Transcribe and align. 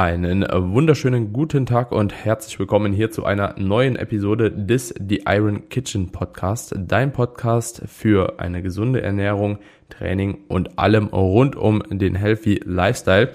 Einen 0.00 0.46
wunderschönen 0.50 1.30
guten 1.30 1.66
Tag 1.66 1.92
und 1.92 2.14
herzlich 2.14 2.58
willkommen 2.58 2.90
hier 2.90 3.10
zu 3.10 3.26
einer 3.26 3.54
neuen 3.58 3.96
Episode 3.96 4.50
des 4.50 4.94
The 4.98 5.24
Iron 5.26 5.68
Kitchen 5.68 6.10
Podcast, 6.10 6.74
dein 6.74 7.12
Podcast 7.12 7.82
für 7.84 8.40
eine 8.40 8.62
gesunde 8.62 9.02
Ernährung, 9.02 9.58
Training 9.90 10.38
und 10.48 10.78
allem 10.78 11.08
rund 11.08 11.54
um 11.54 11.82
den 11.90 12.14
Healthy 12.14 12.62
Lifestyle. 12.64 13.32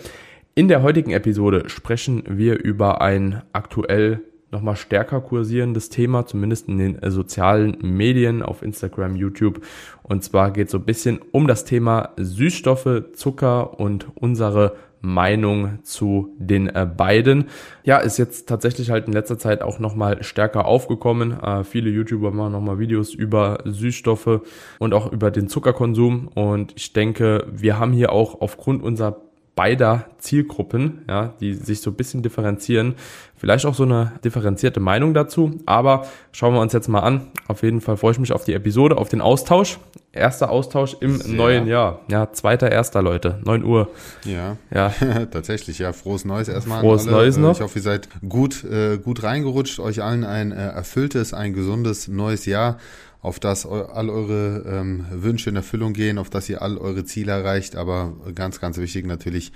In 0.55 0.67
der 0.67 0.81
heutigen 0.81 1.11
Episode 1.11 1.69
sprechen 1.69 2.23
wir 2.27 2.57
über 2.57 2.99
ein 2.99 3.43
aktuell 3.53 4.21
nochmal 4.49 4.75
stärker 4.75 5.21
kursierendes 5.21 5.89
Thema, 5.89 6.25
zumindest 6.25 6.67
in 6.67 6.79
den 6.79 7.11
sozialen 7.11 7.77
Medien 7.81 8.41
auf 8.41 8.63
Instagram, 8.63 9.15
YouTube. 9.15 9.61
Und 10.01 10.23
zwar 10.23 10.49
geht 10.49 10.67
es 10.67 10.71
so 10.71 10.79
ein 10.79 10.85
bisschen 10.85 11.19
um 11.31 11.45
das 11.45 11.63
Thema 11.63 12.13
Süßstoffe, 12.17 13.11
Zucker 13.13 13.79
und 13.79 14.07
unsere 14.15 14.77
Meinung 15.05 15.79
zu 15.83 16.35
den 16.37 16.67
äh, 16.67 16.85
beiden. 16.85 17.45
Ja, 17.83 17.97
ist 17.97 18.17
jetzt 18.17 18.49
tatsächlich 18.49 18.89
halt 18.89 19.07
in 19.07 19.13
letzter 19.13 19.37
Zeit 19.37 19.61
auch 19.61 19.79
nochmal 19.79 20.23
stärker 20.23 20.65
aufgekommen. 20.65 21.39
Äh, 21.39 21.63
viele 21.63 21.89
YouTuber 21.89 22.31
machen 22.31 22.53
nochmal 22.53 22.79
Videos 22.79 23.13
über 23.13 23.59
Süßstoffe 23.65 24.41
und 24.79 24.93
auch 24.93 25.11
über 25.11 25.31
den 25.31 25.47
Zuckerkonsum. 25.47 26.27
Und 26.27 26.73
ich 26.75 26.93
denke, 26.93 27.45
wir 27.51 27.79
haben 27.79 27.93
hier 27.93 28.11
auch 28.11 28.41
aufgrund 28.41 28.83
unserer 28.83 29.24
beider 29.55 30.05
Zielgruppen, 30.17 31.05
ja, 31.07 31.33
die 31.39 31.53
sich 31.53 31.81
so 31.81 31.89
ein 31.91 31.95
bisschen 31.95 32.21
differenzieren. 32.21 32.95
Vielleicht 33.37 33.65
auch 33.65 33.73
so 33.73 33.83
eine 33.83 34.11
differenzierte 34.23 34.79
Meinung 34.79 35.13
dazu. 35.13 35.59
Aber 35.65 36.07
schauen 36.31 36.53
wir 36.53 36.61
uns 36.61 36.73
jetzt 36.73 36.87
mal 36.87 36.99
an. 36.99 37.27
Auf 37.47 37.63
jeden 37.63 37.79
Fall 37.79 37.95
freue 37.95 38.11
ich 38.11 38.19
mich 38.19 38.33
auf 38.33 38.43
die 38.43 38.53
Episode, 38.53 38.97
auf 38.97 39.09
den 39.09 39.21
Austausch. 39.21 39.79
Erster 40.11 40.49
Austausch 40.49 40.95
im 40.99 41.17
Sehr. 41.17 41.35
neuen 41.35 41.67
Jahr. 41.67 42.01
Ja, 42.09 42.31
zweiter, 42.31 42.71
erster, 42.71 43.01
Leute. 43.01 43.39
9 43.43 43.63
Uhr. 43.63 43.89
Ja. 44.23 44.57
Ja. 44.73 44.89
Tatsächlich, 45.31 45.79
ja. 45.79 45.93
Frohes 45.93 46.25
Neues 46.25 46.47
erstmal. 46.47 46.81
Frohes 46.81 47.05
Neues 47.05 47.37
noch. 47.37 47.55
Ich 47.55 47.61
hoffe, 47.61 47.79
ihr 47.79 47.83
seid 47.83 48.09
gut, 48.27 48.63
äh, 48.63 48.97
gut 48.97 49.23
reingerutscht. 49.23 49.79
Euch 49.79 50.01
allen 50.01 50.23
ein 50.23 50.51
äh, 50.51 50.69
erfülltes, 50.69 51.33
ein 51.33 51.53
gesundes 51.53 52.07
neues 52.07 52.45
Jahr 52.45 52.77
auf 53.25 53.39
das 53.39 53.65
all 53.65 54.09
eure 54.09 54.63
ähm, 54.67 55.05
Wünsche 55.09 55.49
in 55.49 55.55
Erfüllung 55.55 55.93
gehen, 55.93 56.17
auf 56.19 56.29
das 56.29 56.47
ihr 56.47 56.61
all 56.61 56.77
eure 56.77 57.05
Ziele 57.05 57.31
erreicht, 57.31 57.75
aber 57.75 58.13
ganz, 58.35 58.61
ganz 58.61 58.77
wichtig 58.77 59.07
natürlich 59.07 59.51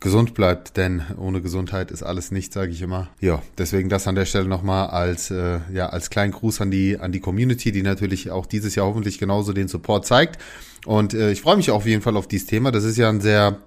gesund 0.00 0.34
bleibt, 0.34 0.76
denn 0.76 1.02
ohne 1.16 1.40
Gesundheit 1.40 1.90
ist 1.90 2.04
alles 2.04 2.30
nichts, 2.30 2.54
sage 2.54 2.70
ich 2.70 2.80
immer. 2.80 3.08
Ja, 3.20 3.42
deswegen 3.58 3.88
das 3.88 4.06
an 4.06 4.14
der 4.14 4.26
Stelle 4.26 4.46
nochmal 4.46 4.90
als 4.90 5.32
äh, 5.32 5.58
ja 5.72 5.88
als 5.88 6.10
kleinen 6.10 6.32
Gruß 6.32 6.60
an 6.60 6.70
die 6.70 6.98
an 6.98 7.10
die 7.10 7.18
Community, 7.18 7.72
die 7.72 7.82
natürlich 7.82 8.30
auch 8.30 8.46
dieses 8.46 8.76
Jahr 8.76 8.86
hoffentlich 8.86 9.18
genauso 9.18 9.52
den 9.52 9.66
Support 9.66 10.06
zeigt. 10.06 10.40
Und 10.86 11.14
äh, 11.14 11.32
ich 11.32 11.40
freue 11.40 11.56
mich 11.56 11.72
auf 11.72 11.86
jeden 11.86 12.02
Fall 12.02 12.16
auf 12.16 12.28
dieses 12.28 12.46
Thema. 12.46 12.70
Das 12.70 12.84
ist 12.84 12.96
ja 12.96 13.08
ein 13.08 13.20
sehr 13.20 13.58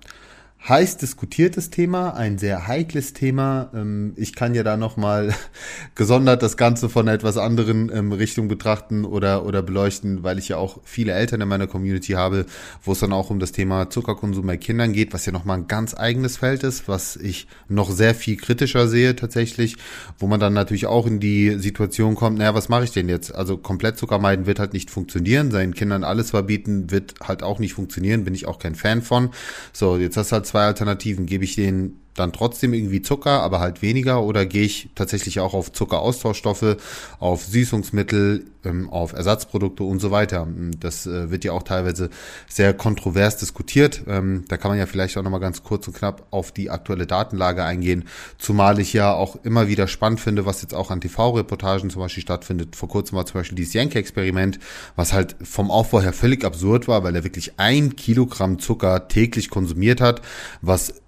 heiß 0.68 0.98
diskutiertes 0.98 1.72
Thema, 1.72 2.12
ein 2.12 2.38
sehr 2.38 2.68
heikles 2.68 3.14
Thema. 3.14 3.72
Ähm, 3.74 4.14
ich 4.16 4.36
kann 4.36 4.54
ja 4.54 4.62
da 4.62 4.78
nochmal 4.78 5.34
gesondert 5.96 6.44
das 6.44 6.56
Ganze 6.56 6.88
von 6.88 7.08
etwas 7.08 7.38
anderen 7.38 7.92
ähm, 7.92 8.12
Richtung 8.12 8.48
betrachten 8.48 9.04
oder, 9.04 9.46
oder 9.46 9.64
beleuchten, 9.64 10.24
weil 10.24 10.38
ich 10.38 10.50
ja 10.50 10.58
auch 10.58 10.80
viele 10.84 11.14
Eltern 11.14 11.42
in 11.42 11.48
meiner 11.48 11.66
Community 11.66 12.14
habe, 12.14 12.46
wo 12.84 12.92
es 12.92 13.00
dann 13.00 13.12
auch 13.12 13.32
um 13.32 13.40
das 13.40 13.54
Thema 13.54 13.90
Zuckerkonsum 13.90 14.46
bei 14.46 14.58
Kindern 14.58 14.94
geht, 14.94 15.14
was 15.14 15.26
ja 15.26 15.32
nochmal 15.32 15.58
ein 15.58 15.68
ganz 15.68 15.96
eigenes 15.98 16.38
Feld 16.38 16.64
ist, 16.64 16.88
was 16.88 17.16
ich 17.16 17.48
noch 17.68 17.90
sehr 17.90 18.14
viel 18.14 18.38
kritischer 18.38 18.88
sehe 18.88 19.16
tatsächlich, 19.16 19.78
wo 20.20 20.28
man 20.28 20.40
dann 20.40 20.54
natürlich 20.54 20.86
auch 20.86 21.08
in 21.08 21.20
die 21.20 21.58
Situation 21.58 22.14
kommt, 22.14 22.38
naja, 22.38 22.54
was 22.54 22.70
mache 22.70 22.84
ich 22.84 22.92
denn 22.92 23.10
jetzt? 23.10 23.34
Also 23.34 23.58
komplett 23.58 23.98
Zucker 23.98 24.20
meiden 24.20 24.46
wird 24.46 24.60
halt 24.60 24.74
nicht 24.74 24.92
funktionieren, 24.92 25.50
seinen 25.50 25.74
Kindern 25.74 26.04
alles 26.04 26.30
verbieten 26.30 26.92
wird 26.92 27.16
halt 27.24 27.42
auch 27.42 27.58
nicht 27.58 27.74
funktionieren, 27.74 28.26
bin 28.26 28.36
ich 28.36 28.46
auch 28.46 28.60
kein 28.60 28.76
Fan 28.76 29.02
von. 29.02 29.32
So, 29.74 29.98
jetzt 29.98 30.18
hast 30.18 30.32
du 30.32 30.34
halt 30.34 30.51
zwei 30.52 30.66
Alternativen. 30.66 31.26
Gebe 31.26 31.46
ich 31.46 31.56
denen 31.56 32.00
dann 32.14 32.34
trotzdem 32.34 32.74
irgendwie 32.74 33.02
Zucker, 33.02 33.42
aber 33.42 33.60
halt 33.60 33.82
weniger 33.82 34.24
oder 34.24 34.46
gehe 34.46 34.64
ich 34.64 34.90
tatsächlich 34.96 35.40
auch 35.40 35.54
auf 35.54 35.72
Zuckeraustauschstoffe, 35.72 36.78
auf 37.20 37.46
Süßungsmittel, 37.46 38.46
ähm, 38.66 38.90
auf 38.90 39.14
Ersatzprodukte 39.14 39.84
und 39.84 40.00
so 40.00 40.12
weiter. 40.12 40.48
Das 40.80 41.08
äh, 41.08 41.32
wird 41.32 41.46
ja 41.46 41.54
auch 41.54 41.64
teilweise 41.64 42.10
sehr 42.48 42.74
kontrovers 42.74 43.38
diskutiert. 43.38 44.04
Ähm, 44.08 44.46
da 44.50 44.58
kann 44.58 44.72
man 44.72 44.78
ja 44.78 44.86
vielleicht 44.86 45.18
auch 45.18 45.24
nochmal 45.24 45.40
ganz 45.40 45.64
kurz 45.64 45.88
und 45.88 45.96
knapp 45.96 46.28
auf 46.32 46.52
die 46.52 46.70
aktuelle 46.70 47.08
Datenlage 47.08 47.64
eingehen, 47.64 48.06
zumal 48.38 48.80
ich 48.80 48.94
ja 48.94 49.14
auch 49.14 49.38
immer 49.44 49.68
wieder 49.68 49.88
spannend 49.88 50.20
finde, 50.20 50.46
was 50.46 50.62
jetzt 50.62 50.74
auch 50.74 50.92
an 50.92 51.02
TV-Reportagen 51.02 51.90
zum 51.90 52.02
Beispiel 52.02 52.24
stattfindet. 52.24 52.76
Vor 52.76 52.90
kurzem 52.90 53.18
war 53.18 53.26
zum 53.26 53.40
Beispiel 53.40 53.56
dieses 53.56 53.74
Yankee-Experiment, 53.74 54.60
was 54.96 55.14
halt 55.14 55.36
vom 55.42 55.72
Aufbau 55.72 56.02
her 56.02 56.14
völlig 56.14 56.44
absurd 56.44 56.88
war, 56.88 57.04
weil 57.04 57.16
er 57.16 57.24
wirklich 57.24 57.54
ein 57.58 57.96
Kilogramm 57.96 58.60
Zucker 58.60 59.08
täglich 59.08 59.50
konsumiert 59.50 60.02
hat, 60.02 60.22
was 60.62 61.01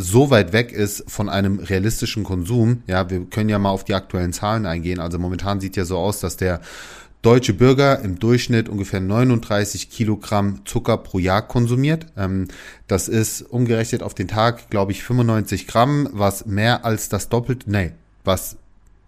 so 0.00 0.30
weit 0.30 0.52
weg 0.52 0.72
ist 0.72 1.04
von 1.08 1.28
einem 1.28 1.58
realistischen 1.58 2.24
Konsum. 2.24 2.82
Ja, 2.86 3.10
wir 3.10 3.26
können 3.26 3.48
ja 3.48 3.58
mal 3.58 3.70
auf 3.70 3.84
die 3.84 3.94
aktuellen 3.94 4.32
Zahlen 4.32 4.66
eingehen. 4.66 4.98
Also 4.98 5.18
momentan 5.18 5.60
sieht 5.60 5.76
ja 5.76 5.84
so 5.84 5.98
aus, 5.98 6.20
dass 6.20 6.36
der 6.36 6.60
deutsche 7.22 7.52
Bürger 7.52 8.00
im 8.00 8.18
Durchschnitt 8.18 8.68
ungefähr 8.68 9.00
39 9.00 9.90
Kilogramm 9.90 10.62
Zucker 10.64 10.96
pro 10.96 11.18
Jahr 11.18 11.46
konsumiert. 11.46 12.06
Ähm, 12.16 12.48
das 12.86 13.08
ist 13.08 13.42
umgerechnet 13.42 14.02
auf 14.02 14.14
den 14.14 14.28
Tag, 14.28 14.70
glaube 14.70 14.92
ich, 14.92 15.02
95 15.02 15.66
Gramm, 15.66 16.08
was 16.12 16.46
mehr 16.46 16.84
als 16.84 17.08
das 17.10 17.28
Doppelte, 17.28 17.70
nee, 17.70 17.92
was 18.24 18.56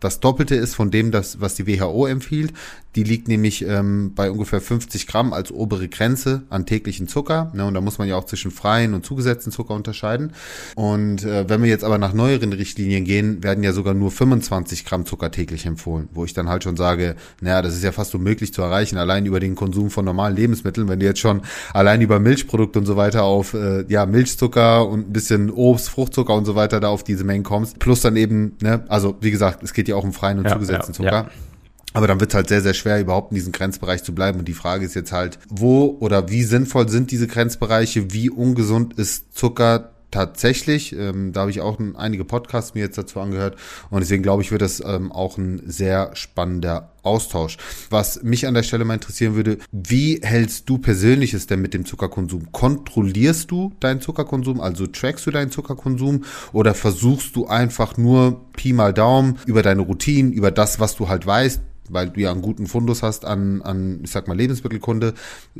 das 0.00 0.20
Doppelte 0.20 0.56
ist 0.56 0.74
von 0.74 0.90
dem, 0.90 1.12
das, 1.12 1.40
was 1.40 1.54
die 1.54 1.66
WHO 1.66 2.06
empfiehlt. 2.06 2.52
Die 2.94 3.04
liegt 3.04 3.28
nämlich 3.28 3.64
ähm, 3.66 4.12
bei 4.14 4.30
ungefähr 4.30 4.60
50 4.60 5.06
Gramm 5.06 5.32
als 5.32 5.50
obere 5.50 5.88
Grenze 5.88 6.42
an 6.50 6.66
täglichen 6.66 7.08
Zucker. 7.08 7.50
Ne, 7.54 7.64
und 7.64 7.74
da 7.74 7.80
muss 7.80 7.98
man 7.98 8.08
ja 8.08 8.16
auch 8.16 8.24
zwischen 8.24 8.50
freien 8.50 8.94
und 8.94 9.06
zugesetzten 9.06 9.50
Zucker 9.50 9.74
unterscheiden. 9.74 10.32
Und 10.74 11.24
äh, 11.24 11.48
wenn 11.48 11.62
wir 11.62 11.70
jetzt 11.70 11.84
aber 11.84 11.98
nach 11.98 12.12
neueren 12.12 12.52
Richtlinien 12.52 13.04
gehen, 13.04 13.42
werden 13.42 13.64
ja 13.64 13.72
sogar 13.72 13.94
nur 13.94 14.10
25 14.10 14.84
Gramm 14.84 15.06
Zucker 15.06 15.30
täglich 15.30 15.64
empfohlen. 15.64 16.08
Wo 16.12 16.24
ich 16.24 16.34
dann 16.34 16.48
halt 16.48 16.64
schon 16.64 16.76
sage, 16.76 17.16
naja, 17.40 17.62
das 17.62 17.74
ist 17.74 17.82
ja 17.82 17.92
fast 17.92 18.14
unmöglich 18.14 18.52
zu 18.52 18.62
erreichen, 18.62 18.98
allein 18.98 19.24
über 19.24 19.40
den 19.40 19.54
Konsum 19.54 19.90
von 19.90 20.04
normalen 20.04 20.36
Lebensmitteln. 20.36 20.88
Wenn 20.88 21.00
du 21.00 21.06
jetzt 21.06 21.20
schon 21.20 21.42
allein 21.72 22.02
über 22.02 22.18
Milchprodukte 22.20 22.78
und 22.78 22.86
so 22.86 22.96
weiter 22.96 23.24
auf 23.24 23.54
äh, 23.54 23.84
ja 23.88 24.04
Milchzucker 24.04 24.86
und 24.86 25.08
ein 25.08 25.12
bisschen 25.12 25.50
Obst, 25.50 25.88
Fruchtzucker 25.88 26.34
und 26.34 26.44
so 26.44 26.54
weiter 26.54 26.80
da 26.80 26.88
auf 26.88 27.04
diese 27.04 27.24
Mengen 27.24 27.44
kommst. 27.44 27.78
Plus 27.78 28.02
dann 28.02 28.16
eben, 28.16 28.56
ne, 28.60 28.84
also 28.88 29.16
wie 29.20 29.30
gesagt, 29.30 29.62
es 29.62 29.72
geht 29.72 29.88
ja 29.88 29.96
auch 29.96 30.04
um 30.04 30.12
freien 30.12 30.38
und 30.38 30.44
ja, 30.44 30.52
zugesetzten 30.52 30.92
ja, 30.92 30.96
Zucker. 30.96 31.10
Ja. 31.12 31.51
Aber 31.92 32.06
dann 32.06 32.20
wird 32.20 32.30
es 32.30 32.34
halt 32.34 32.48
sehr, 32.48 32.62
sehr 32.62 32.74
schwer, 32.74 33.00
überhaupt 33.00 33.32
in 33.32 33.36
diesem 33.36 33.52
Grenzbereich 33.52 34.02
zu 34.02 34.14
bleiben. 34.14 34.38
Und 34.38 34.48
die 34.48 34.54
Frage 34.54 34.84
ist 34.84 34.94
jetzt 34.94 35.12
halt, 35.12 35.38
wo 35.48 35.96
oder 36.00 36.30
wie 36.30 36.42
sinnvoll 36.42 36.88
sind 36.88 37.10
diese 37.10 37.26
Grenzbereiche? 37.26 38.12
Wie 38.12 38.30
ungesund 38.30 38.94
ist 38.94 39.36
Zucker 39.36 39.92
tatsächlich? 40.12 40.94
Ähm, 40.94 41.32
da 41.32 41.40
habe 41.40 41.50
ich 41.50 41.60
auch 41.60 41.80
ein, 41.80 41.96
einige 41.96 42.24
Podcasts 42.24 42.74
mir 42.74 42.80
jetzt 42.80 42.98
dazu 42.98 43.18
angehört. 43.18 43.56
Und 43.90 44.00
deswegen 44.00 44.22
glaube 44.22 44.42
ich, 44.42 44.52
wird 44.52 44.62
das 44.62 44.80
ähm, 44.84 45.10
auch 45.10 45.38
ein 45.38 45.60
sehr 45.66 46.14
spannender 46.14 46.92
Austausch. 47.02 47.56
Was 47.90 48.22
mich 48.22 48.46
an 48.46 48.54
der 48.54 48.62
Stelle 48.62 48.84
mal 48.84 48.94
interessieren 48.94 49.34
würde, 49.34 49.58
wie 49.72 50.20
hältst 50.22 50.68
du 50.68 50.78
persönlich 50.78 51.34
es 51.34 51.46
denn 51.46 51.60
mit 51.60 51.74
dem 51.74 51.84
Zuckerkonsum? 51.84 52.52
Kontrollierst 52.52 53.50
du 53.50 53.72
deinen 53.80 54.00
Zuckerkonsum, 54.00 54.60
also 54.60 54.86
trackst 54.86 55.26
du 55.26 55.32
deinen 55.32 55.50
Zuckerkonsum 55.50 56.24
oder 56.52 56.74
versuchst 56.74 57.34
du 57.34 57.46
einfach 57.46 57.96
nur 57.96 58.44
Pi 58.52 58.72
mal 58.72 58.94
Daumen 58.94 59.38
über 59.46 59.62
deine 59.62 59.82
Routinen, 59.82 60.32
über 60.32 60.52
das, 60.52 60.78
was 60.78 60.94
du 60.94 61.08
halt 61.08 61.26
weißt, 61.26 61.60
weil 61.88 62.10
du 62.10 62.20
ja 62.20 62.30
einen 62.30 62.42
guten 62.42 62.66
Fundus 62.66 63.02
hast 63.02 63.24
an, 63.24 63.62
an 63.62 64.00
ich 64.02 64.10
sag 64.10 64.28
mal, 64.28 64.36
Lebensmittelkunde, 64.36 65.14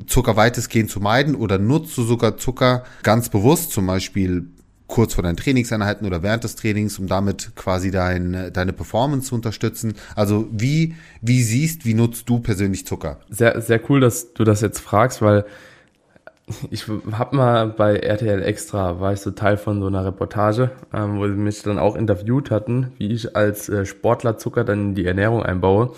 Zucker 0.07 0.37
weitestgehend 0.37 0.91
zu 0.91 1.01
meiden 1.01 1.35
oder 1.35 1.59
nutzt 1.59 1.97
du 1.97 2.03
sogar 2.03 2.37
Zucker 2.37 2.85
ganz 3.03 3.29
bewusst, 3.29 3.73
zum 3.73 3.87
Beispiel 3.87 4.47
kurz 4.87 5.15
vor 5.15 5.23
deinen 5.23 5.39
Trainingseinheiten 5.39 6.07
oder 6.07 6.23
während 6.23 6.45
des 6.45 6.55
Trainings, 6.55 6.99
um 6.99 7.07
damit 7.07 7.53
quasi 7.57 7.91
dein, 7.91 8.51
deine 8.53 8.75
Performance 8.75 9.29
zu 9.29 9.35
unterstützen. 9.35 9.95
Also 10.15 10.49
wie, 10.53 10.95
wie 11.23 11.43
siehst, 11.43 11.87
wie 11.87 11.95
nutzt 11.95 12.29
du 12.29 12.41
persönlich 12.41 12.87
Zucker? 12.87 13.21
Sehr, 13.31 13.61
sehr 13.63 13.81
cool, 13.89 14.01
dass 14.01 14.35
du 14.35 14.45
das 14.45 14.61
jetzt 14.61 14.81
fragst, 14.81 15.23
weil 15.23 15.47
ich 16.71 16.87
habe 17.13 17.37
mal 17.37 17.67
bei 17.69 17.97
RTL 17.97 18.43
Extra, 18.43 19.01
war 19.01 19.13
ich 19.13 19.21
so 19.21 19.31
Teil 19.31 19.57
von 19.57 19.81
so 19.81 19.87
einer 19.87 20.05
Reportage, 20.05 20.71
ähm, 20.93 21.19
wo 21.19 21.27
sie 21.27 21.35
mich 21.35 21.63
dann 21.63 21.79
auch 21.79 21.97
interviewt 21.97 22.51
hatten, 22.51 22.93
wie 22.99 23.09
ich 23.09 23.37
als 23.37 23.69
äh, 23.69 23.85
Sportler 23.85 24.39
Zucker 24.39 24.65
dann 24.65 24.81
in 24.81 24.95
die 24.95 25.07
Ernährung 25.07 25.43
einbaue. 25.43 25.93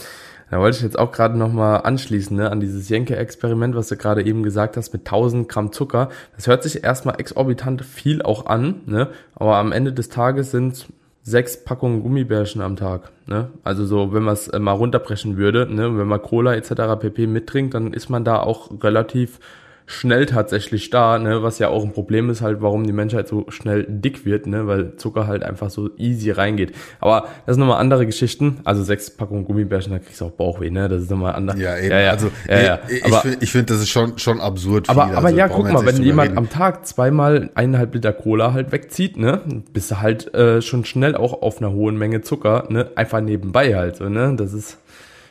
Da 0.51 0.61
wollte 0.61 0.77
ich 0.77 0.83
jetzt 0.83 0.99
auch 0.99 1.11
gerade 1.11 1.37
nochmal 1.37 1.81
anschließen 1.83 2.37
ne, 2.37 2.51
an 2.51 2.61
dieses 2.61 2.89
Jenke-Experiment, 2.89 3.75
was 3.75 3.89
du 3.89 3.97
gerade 3.97 4.25
eben 4.25 4.43
gesagt 4.43 4.77
hast, 4.77 4.93
mit 4.93 5.03
1000 5.03 5.49
Gramm 5.49 5.73
Zucker. 5.73 6.11
Das 6.37 6.47
hört 6.47 6.63
sich 6.63 6.85
erstmal 6.85 7.19
exorbitant 7.19 7.85
viel 7.85 8.23
auch 8.23 8.47
an, 8.47 8.83
ne, 8.87 9.09
aber 9.35 9.57
am 9.57 9.73
Ende 9.73 9.93
des 9.93 10.11
Tages 10.11 10.51
sind 10.51 10.87
sechs 11.25 11.65
Packungen 11.65 12.03
Gummibärchen 12.03 12.61
am 12.61 12.77
Tag. 12.77 13.11
Ne? 13.27 13.49
Also 13.65 13.87
so, 13.87 14.13
wenn 14.13 14.23
man 14.23 14.35
es 14.35 14.49
äh, 14.49 14.59
mal 14.59 14.73
runterbrechen 14.73 15.39
würde, 15.39 15.67
ne? 15.75 15.99
wenn 15.99 16.07
man 16.07 16.23
Cola 16.23 16.55
etc. 16.55 17.01
pp. 17.01 17.27
mittrinkt, 17.27 17.75
dann 17.75 17.95
ist 17.95 18.11
man 18.11 18.25
da 18.25 18.41
auch 18.41 18.71
relativ 18.83 19.41
schnell 19.87 20.25
tatsächlich 20.27 20.89
da, 20.91 21.19
ne, 21.19 21.43
was 21.43 21.59
ja 21.59 21.69
auch 21.69 21.85
ein 21.85 21.93
Problem 21.93 22.31
ist 22.31 22.41
halt, 22.41 22.63
warum 22.63 22.87
die 22.87 22.93
Menschheit 22.93 23.29
so 23.29 23.45
schnell 23.51 23.85
dick 23.87 24.25
wird, 24.25 24.47
ne, 24.47 24.67
weil 24.67 24.97
Zucker 24.97 25.27
halt 25.27 25.43
einfach 25.43 25.69
so 25.69 25.91
easy 25.99 26.31
reingeht. 26.31 26.75
Aber 27.01 27.29
das 27.45 27.57
sind 27.57 27.61
nochmal 27.61 27.81
andere 27.81 28.07
Geschichten. 28.07 28.61
Also 28.65 28.83
sechs 28.83 29.11
Packungen 29.11 29.45
Gummibärchen, 29.45 29.93
da 29.93 29.99
kriegst 29.99 30.21
du 30.21 30.27
auch 30.27 30.31
Bauchweh, 30.31 30.71
ne, 30.71 30.89
das 30.89 31.03
ist 31.03 31.11
nochmal 31.11 31.35
anders. 31.35 31.59
Ja, 31.59 31.77
eben. 31.77 31.91
Ja, 31.91 32.01
ja. 32.01 32.11
Also 32.11 32.31
ja, 32.49 32.63
ja. 32.63 32.79
ich, 32.89 33.05
aber, 33.05 33.23
ich 33.41 33.51
finde, 33.51 33.67
das 33.75 33.83
ist 33.83 33.91
schon 33.91 34.19
schon 34.19 34.41
absurd. 34.41 34.89
Aber 34.89 35.07
viel. 35.07 35.17
aber 35.17 35.27
also, 35.27 35.39
ja, 35.39 35.49
guck 35.49 35.71
mal, 35.71 35.85
wenn 35.85 36.03
jemand 36.03 36.31
reden. 36.31 36.39
am 36.39 36.49
Tag 36.49 36.87
zweimal 36.87 37.51
eineinhalb 37.55 37.95
Liter 37.95 38.13
Cola 38.13 38.55
halt 38.55 38.73
wegzieht, 38.73 39.19
ne, 39.19 39.43
bist 39.73 39.91
du 39.91 40.01
halt 40.01 40.33
äh, 40.35 40.63
schon 40.63 40.85
schnell 40.87 41.15
auch 41.15 41.43
auf 41.43 41.59
einer 41.59 41.73
hohen 41.73 41.99
Menge 41.99 42.23
Zucker, 42.23 42.67
ne, 42.71 42.91
einfach 42.95 43.21
nebenbei 43.21 43.77
halt, 43.77 43.97
so, 43.97 44.09
ne, 44.09 44.35
das 44.37 44.55
ist 44.55 44.79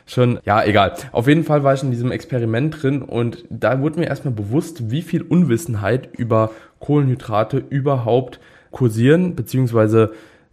schon, 0.06 0.38
ja, 0.44 0.62
egal. 0.64 0.94
Auf 1.12 1.28
jeden 1.28 1.44
Fall 1.44 1.64
war 1.64 1.74
ich 1.74 1.82
in 1.82 1.90
diesem 1.90 2.12
Experiment 2.12 2.82
drin 2.82 3.02
und 3.02 3.44
da 3.50 3.80
wurde 3.80 4.00
mir 4.00 4.06
erstmal 4.06 4.34
bewusst, 4.34 4.90
wie 4.90 5.02
viel 5.02 5.22
Unwissenheit 5.22 6.16
über 6.16 6.50
Kohlenhydrate 6.80 7.58
überhaupt 7.58 8.40
kursieren, 8.70 9.34
beziehungsweise, 9.34 10.12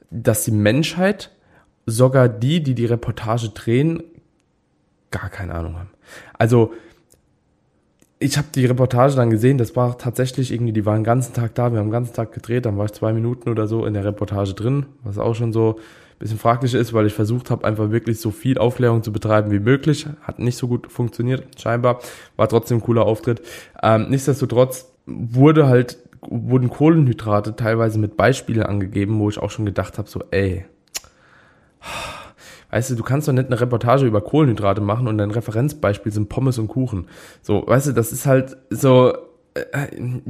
dass 0.10 0.46
die 0.46 0.52
Menschheit, 0.52 1.32
sogar 1.86 2.30
die, 2.30 2.62
die 2.62 2.76
die 2.76 2.86
Reportage 2.86 3.50
drehen, 3.50 4.04
gar 5.10 5.30
keine 5.30 5.56
Ahnung 5.56 5.78
haben. 5.78 5.90
Also, 6.38 6.74
ich 8.20 8.38
habe 8.38 8.48
die 8.54 8.66
Reportage 8.66 9.16
dann 9.16 9.32
gesehen, 9.32 9.58
das 9.58 9.76
war 9.76 9.98
tatsächlich 9.98 10.52
irgendwie, 10.54 10.74
die 10.74 10.86
waren 10.86 11.00
den 11.00 11.04
ganzen 11.04 11.34
Tag 11.34 11.56
da, 11.56 11.72
wir 11.72 11.80
haben 11.80 11.88
den 11.88 11.92
ganzen 11.92 12.14
Tag 12.14 12.32
gedreht, 12.32 12.66
dann 12.66 12.78
war 12.78 12.86
ich 12.86 12.94
zwei 12.94 13.14
Minuten 13.14 13.50
oder 13.50 13.68
so 13.68 13.86
in 13.86 13.96
der 13.96 14.06
Reportage 14.06 14.54
drin, 14.54 14.86
was 15.04 15.18
auch 15.18 15.34
schon 15.34 15.52
so 15.52 15.80
bisschen 16.22 16.38
fraglich 16.38 16.74
ist, 16.74 16.94
weil 16.94 17.08
ich 17.08 17.14
versucht 17.14 17.50
habe, 17.50 17.66
einfach 17.66 17.92
wirklich 17.92 18.20
so 18.22 18.32
viel 18.32 18.58
Aufklärung 18.58 19.04
zu 19.04 19.12
betreiben 19.12 19.52
wie 19.52 19.60
möglich. 19.60 20.08
Hat 20.22 20.40
nicht 20.40 20.56
so 20.56 20.68
gut 20.68 20.92
funktioniert, 20.92 21.60
scheinbar. 21.60 22.00
War 22.38 22.48
trotzdem 22.48 22.78
ein 22.78 22.82
cooler 22.82 23.06
Auftritt. 23.06 23.42
Ähm, 23.82 24.08
nichtsdestotrotz 24.10 24.92
wurde 25.06 25.68
halt, 25.68 25.98
wurden 26.22 26.70
Kohlenhydrate 26.70 27.56
teilweise 27.56 27.98
mit 27.98 28.18
Beispielen 28.18 28.64
angegeben, 28.64 29.20
wo 29.20 29.30
ich 29.30 29.40
auch 29.40 29.50
schon 29.50 29.66
gedacht 29.66 29.98
habe, 29.98 30.08
so, 30.08 30.24
ey, 30.30 30.66
weißt 32.70 32.92
du, 32.92 32.96
du 32.96 33.04
kannst 33.04 33.28
doch 33.28 33.34
nicht 33.34 33.48
eine 33.48 33.60
Reportage 33.60 34.06
über 34.06 34.22
Kohlenhydrate 34.22 34.82
machen 34.82 35.08
und 35.08 35.18
dein 35.18 35.32
Referenzbeispiel 35.32 36.12
sind 36.12 36.30
Pommes 36.30 36.60
und 36.60 36.68
Kuchen. 36.68 37.08
So, 37.42 37.64
weißt 37.66 37.88
du, 37.88 37.92
das 37.94 38.12
ist 38.12 38.28
halt 38.28 38.58
so, 38.70 39.14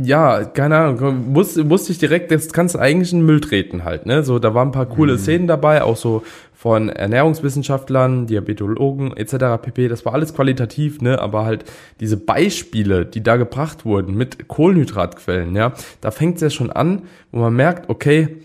ja, 0.02 0.46
keine 0.46 0.78
Ahnung, 0.78 1.32
muss, 1.32 1.56
musste 1.56 1.92
ich 1.92 2.00
direkt, 2.00 2.32
das 2.32 2.52
kannst 2.54 2.74
du 2.74 2.80
eigentlich 2.80 3.14
in 3.14 3.20
den 3.20 3.26
Müll 3.28 3.40
treten 3.40 3.84
halt, 3.84 4.08
ne? 4.08 4.24
So, 4.24 4.40
da 4.40 4.56
waren 4.56 4.70
ein 4.70 4.72
paar 4.72 4.88
coole 4.88 5.14
mhm. 5.14 5.18
Szenen 5.20 5.48
dabei, 5.48 5.84
auch 5.84 5.96
so 5.96 6.24
von 6.56 6.90
Ernährungswissenschaftlern, 6.90 8.26
Diabetologen 8.26 9.16
etc. 9.16 9.62
pp. 9.62 9.88
Das 9.90 10.06
war 10.06 10.14
alles 10.14 10.34
qualitativ, 10.34 11.02
ne? 11.02 11.20
Aber 11.20 11.46
halt 11.46 11.66
diese 12.00 12.18
Beispiele, 12.18 13.06
die 13.06 13.22
da 13.22 13.38
gebracht 13.38 13.86
wurden 13.86 14.16
mit 14.16 14.48
Kohlenhydratquellen, 14.48 15.56
ja, 15.56 15.74
da 16.02 16.10
fängt 16.10 16.36
es 16.36 16.42
ja 16.42 16.50
schon 16.50 16.72
an, 16.72 17.04
wo 17.32 17.40
man 17.42 17.54
merkt, 17.54 17.90
okay, 17.90 18.38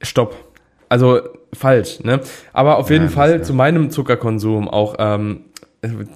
stopp. 0.00 0.36
Also 0.88 1.20
falsch, 1.52 2.00
ne? 2.00 2.20
Aber 2.52 2.78
auf 2.78 2.90
jeden 2.90 3.10
Fall 3.10 3.42
zu 3.44 3.52
meinem 3.52 3.90
Zuckerkonsum 3.90 4.68
auch 4.68 4.94
ähm, 4.98 5.40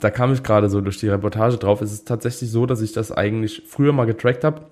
da 0.00 0.10
kam 0.10 0.32
ich 0.32 0.42
gerade 0.42 0.68
so 0.68 0.80
durch 0.80 0.98
die 0.98 1.08
Reportage 1.08 1.58
drauf. 1.58 1.82
Es 1.82 1.92
ist 1.92 2.08
tatsächlich 2.08 2.50
so, 2.50 2.66
dass 2.66 2.80
ich 2.80 2.92
das 2.92 3.12
eigentlich 3.12 3.62
früher 3.66 3.92
mal 3.92 4.06
getrackt 4.06 4.44
habe. 4.44 4.62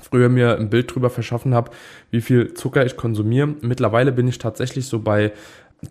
Früher 0.00 0.28
mir 0.28 0.56
ein 0.56 0.70
Bild 0.70 0.94
drüber 0.94 1.10
verschaffen 1.10 1.54
habe, 1.54 1.72
wie 2.10 2.20
viel 2.20 2.54
Zucker 2.54 2.86
ich 2.86 2.96
konsumiere. 2.96 3.48
Mittlerweile 3.60 4.12
bin 4.12 4.28
ich 4.28 4.38
tatsächlich 4.38 4.86
so 4.86 5.00
bei 5.00 5.32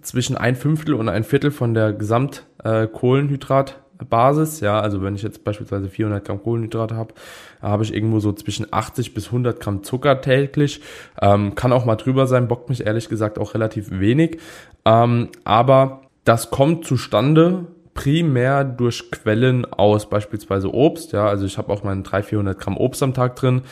zwischen 0.01 0.35
ein 0.37 0.55
Fünftel 0.55 0.93
und 0.93 1.09
ein 1.09 1.23
Viertel 1.23 1.49
von 1.51 1.73
der 1.73 1.91
Gesamtkohlenhydratbasis. 1.93 4.61
Äh, 4.61 4.65
ja, 4.65 4.79
also 4.79 5.01
wenn 5.01 5.15
ich 5.15 5.23
jetzt 5.23 5.43
beispielsweise 5.43 5.89
400 5.89 6.23
Gramm 6.25 6.43
Kohlenhydrate 6.43 6.95
habe, 6.95 7.15
habe 7.61 7.83
ich 7.83 7.93
irgendwo 7.93 8.19
so 8.19 8.33
zwischen 8.33 8.65
80 8.71 9.13
bis 9.13 9.27
100 9.27 9.59
Gramm 9.59 9.83
Zucker 9.83 10.21
täglich. 10.21 10.81
Ähm, 11.21 11.53
kann 11.55 11.73
auch 11.73 11.85
mal 11.85 11.95
drüber 11.95 12.27
sein, 12.27 12.47
bockt 12.47 12.69
mich 12.69 12.85
ehrlich 12.85 13.09
gesagt 13.09 13.39
auch 13.39 13.53
relativ 13.53 13.91
wenig. 13.91 14.39
Ähm, 14.85 15.29
aber 15.43 16.01
das 16.23 16.49
kommt 16.49 16.85
zustande, 16.85 17.65
primär 17.97 18.63
durch 18.63 19.09
Quellen 19.09 19.65
aus 19.65 20.07
beispielsweise 20.07 20.71
Obst. 20.71 21.13
Ja, 21.13 21.27
also 21.27 21.47
ich 21.47 21.57
habe 21.57 21.73
auch 21.73 21.83
meine 21.83 22.03
300, 22.03 22.29
400 22.29 22.59
Gramm 22.59 22.77
Obst 22.77 23.01
am 23.01 23.15
Tag 23.15 23.35
drin. 23.35 23.63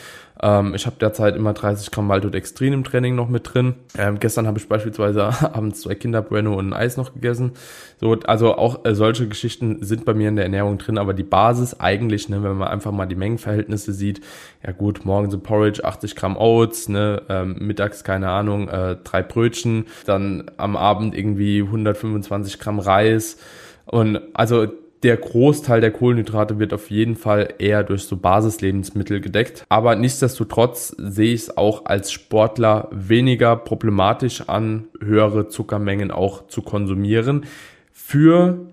Ähm, 0.42 0.74
ich 0.74 0.84
habe 0.84 0.96
derzeit 1.00 1.36
immer 1.36 1.52
30 1.52 1.92
Gramm 1.92 2.08
Maltodextrin 2.08 2.72
im 2.72 2.82
Training 2.82 3.14
noch 3.14 3.28
mit 3.28 3.54
drin. 3.54 3.76
Ähm, 3.96 4.18
gestern 4.18 4.48
habe 4.48 4.58
ich 4.58 4.68
beispielsweise 4.68 5.22
abends 5.54 5.82
zwei 5.82 5.94
Kinder 5.94 6.22
Bueno 6.22 6.54
und 6.54 6.70
ein 6.70 6.72
Eis 6.72 6.96
noch 6.96 7.14
gegessen. 7.14 7.52
So, 8.00 8.14
also 8.26 8.56
auch 8.56 8.84
äh, 8.84 8.96
solche 8.96 9.28
Geschichten 9.28 9.84
sind 9.84 10.04
bei 10.04 10.12
mir 10.12 10.28
in 10.28 10.34
der 10.34 10.44
Ernährung 10.44 10.78
drin, 10.78 10.98
aber 10.98 11.14
die 11.14 11.22
Basis 11.22 11.78
eigentlich, 11.78 12.28
ne, 12.28 12.42
wenn 12.42 12.56
man 12.56 12.66
einfach 12.66 12.90
mal 12.90 13.06
die 13.06 13.14
Mengenverhältnisse 13.14 13.92
sieht, 13.92 14.20
ja 14.66 14.72
gut, 14.72 15.04
morgens 15.04 15.32
so 15.34 15.38
Porridge, 15.38 15.84
80 15.84 16.16
Gramm 16.16 16.36
Oats, 16.36 16.88
ne, 16.88 17.22
ähm, 17.28 17.58
mittags 17.60 18.02
keine 18.02 18.30
Ahnung, 18.30 18.68
äh, 18.68 18.96
drei 19.04 19.22
Brötchen, 19.22 19.86
dann 20.04 20.50
am 20.56 20.76
Abend 20.76 21.16
irgendwie 21.16 21.62
125 21.62 22.58
Gramm 22.58 22.80
Reis 22.80 23.38
und 23.86 24.20
also 24.34 24.66
der 25.02 25.16
Großteil 25.16 25.80
der 25.80 25.92
Kohlenhydrate 25.92 26.58
wird 26.58 26.72
auf 26.72 26.90
jeden 26.90 27.16
Fall 27.16 27.54
eher 27.58 27.84
durch 27.84 28.04
so 28.04 28.16
Basislebensmittel 28.16 29.20
gedeckt. 29.20 29.64
Aber 29.68 29.94
nichtsdestotrotz 29.94 30.88
sehe 30.98 31.34
ich 31.34 31.42
es 31.42 31.56
auch 31.56 31.84
als 31.84 32.10
Sportler 32.10 32.88
weniger 32.90 33.56
problematisch 33.56 34.48
an, 34.48 34.88
höhere 35.00 35.48
Zuckermengen 35.48 36.10
auch 36.10 36.48
zu 36.48 36.62
konsumieren. 36.62 37.44
Für 37.92 38.66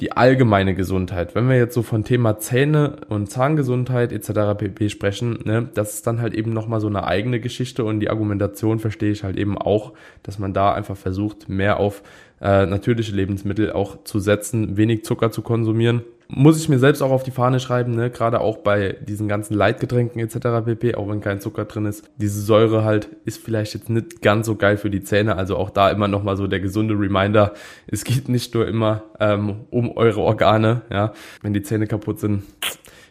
die 0.00 0.12
allgemeine 0.12 0.74
Gesundheit. 0.74 1.34
Wenn 1.34 1.48
wir 1.48 1.56
jetzt 1.56 1.74
so 1.74 1.82
von 1.82 2.04
Thema 2.04 2.38
Zähne 2.38 2.96
und 3.08 3.30
Zahngesundheit 3.30 4.12
etc. 4.12 4.58
pp. 4.58 4.90
sprechen, 4.90 5.38
ne, 5.44 5.68
das 5.72 5.94
ist 5.94 6.06
dann 6.06 6.20
halt 6.20 6.34
eben 6.34 6.52
nochmal 6.52 6.80
so 6.80 6.88
eine 6.88 7.04
eigene 7.04 7.38
Geschichte 7.38 7.84
und 7.84 8.00
die 8.00 8.10
Argumentation 8.10 8.80
verstehe 8.80 9.12
ich 9.12 9.22
halt 9.22 9.36
eben 9.36 9.56
auch, 9.56 9.92
dass 10.24 10.38
man 10.38 10.52
da 10.52 10.74
einfach 10.74 10.96
versucht, 10.96 11.48
mehr 11.48 11.78
auf 11.78 12.02
äh, 12.44 12.66
natürliche 12.66 13.12
Lebensmittel 13.12 13.72
auch 13.72 14.04
zu 14.04 14.20
setzen, 14.20 14.76
wenig 14.76 15.02
Zucker 15.04 15.30
zu 15.30 15.40
konsumieren. 15.40 16.02
Muss 16.28 16.60
ich 16.60 16.68
mir 16.68 16.78
selbst 16.78 17.00
auch 17.02 17.10
auf 17.10 17.22
die 17.22 17.30
Fahne 17.30 17.58
schreiben, 17.58 17.94
ne? 17.94 18.10
gerade 18.10 18.40
auch 18.40 18.58
bei 18.58 18.96
diesen 19.00 19.28
ganzen 19.28 19.54
Leitgetränken 19.54 20.20
etc. 20.20 20.64
pp., 20.64 20.94
auch 20.94 21.08
wenn 21.08 21.22
kein 21.22 21.40
Zucker 21.40 21.64
drin 21.64 21.86
ist. 21.86 22.10
Diese 22.16 22.40
Säure 22.40 22.84
halt 22.84 23.08
ist 23.24 23.42
vielleicht 23.42 23.72
jetzt 23.72 23.88
nicht 23.88 24.20
ganz 24.20 24.46
so 24.46 24.56
geil 24.56 24.76
für 24.76 24.90
die 24.90 25.02
Zähne, 25.02 25.36
also 25.36 25.56
auch 25.56 25.70
da 25.70 25.90
immer 25.90 26.06
nochmal 26.06 26.36
so 26.36 26.46
der 26.46 26.60
gesunde 26.60 26.94
Reminder, 26.94 27.54
es 27.86 28.04
geht 28.04 28.28
nicht 28.28 28.54
nur 28.54 28.68
immer 28.68 29.04
ähm, 29.20 29.64
um 29.70 29.96
eure 29.96 30.20
Organe, 30.20 30.82
ja, 30.90 31.12
wenn 31.42 31.54
die 31.54 31.62
Zähne 31.62 31.86
kaputt 31.86 32.20
sind. 32.20 32.42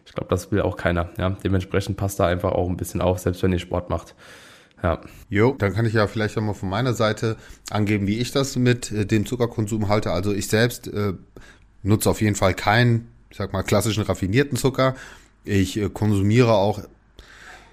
Ich 0.06 0.13
glaube, 0.13 0.30
das 0.30 0.51
will 0.51 0.62
auch 0.62 0.77
keiner. 0.77 1.09
Ja, 1.18 1.31
dementsprechend 1.44 1.97
passt 1.97 2.19
da 2.19 2.27
einfach 2.27 2.51
auch 2.51 2.69
ein 2.69 2.77
bisschen 2.77 3.01
auf, 3.01 3.18
selbst 3.18 3.41
wenn 3.41 3.51
ihr 3.51 3.57
Sport 3.57 3.89
macht. 3.89 4.13
Ja. 4.83 5.00
Jo, 5.30 5.56
dann 5.57 5.74
kann 5.74 5.85
ich 5.85 5.94
ja 5.94 6.07
vielleicht 6.07 6.38
auch 6.38 6.41
mal 6.41 6.53
von 6.53 6.69
meiner 6.69 6.94
Seite 6.94 7.38
angeben, 7.69 8.06
wie 8.06 8.19
ich 8.19 8.31
das 8.31 8.57
mit 8.57 8.91
äh, 8.91 9.06
dem 9.06 9.25
Zuckerkonsum 9.25 9.88
halte. 9.88 10.12
Also 10.12 10.33
ich 10.33 10.47
selbst 10.47 10.88
äh, 10.88 11.13
nutze 11.83 12.09
auf 12.09 12.21
jeden 12.21 12.35
Fall 12.35 12.53
keinen, 12.53 13.07
ich 13.30 13.38
sag 13.38 13.53
mal, 13.53 13.63
klassischen 13.63 14.03
raffinierten 14.03 14.57
Zucker. 14.57 14.95
Ich 15.45 15.77
äh, 15.77 15.89
konsumiere 15.89 16.53
auch, 16.53 16.81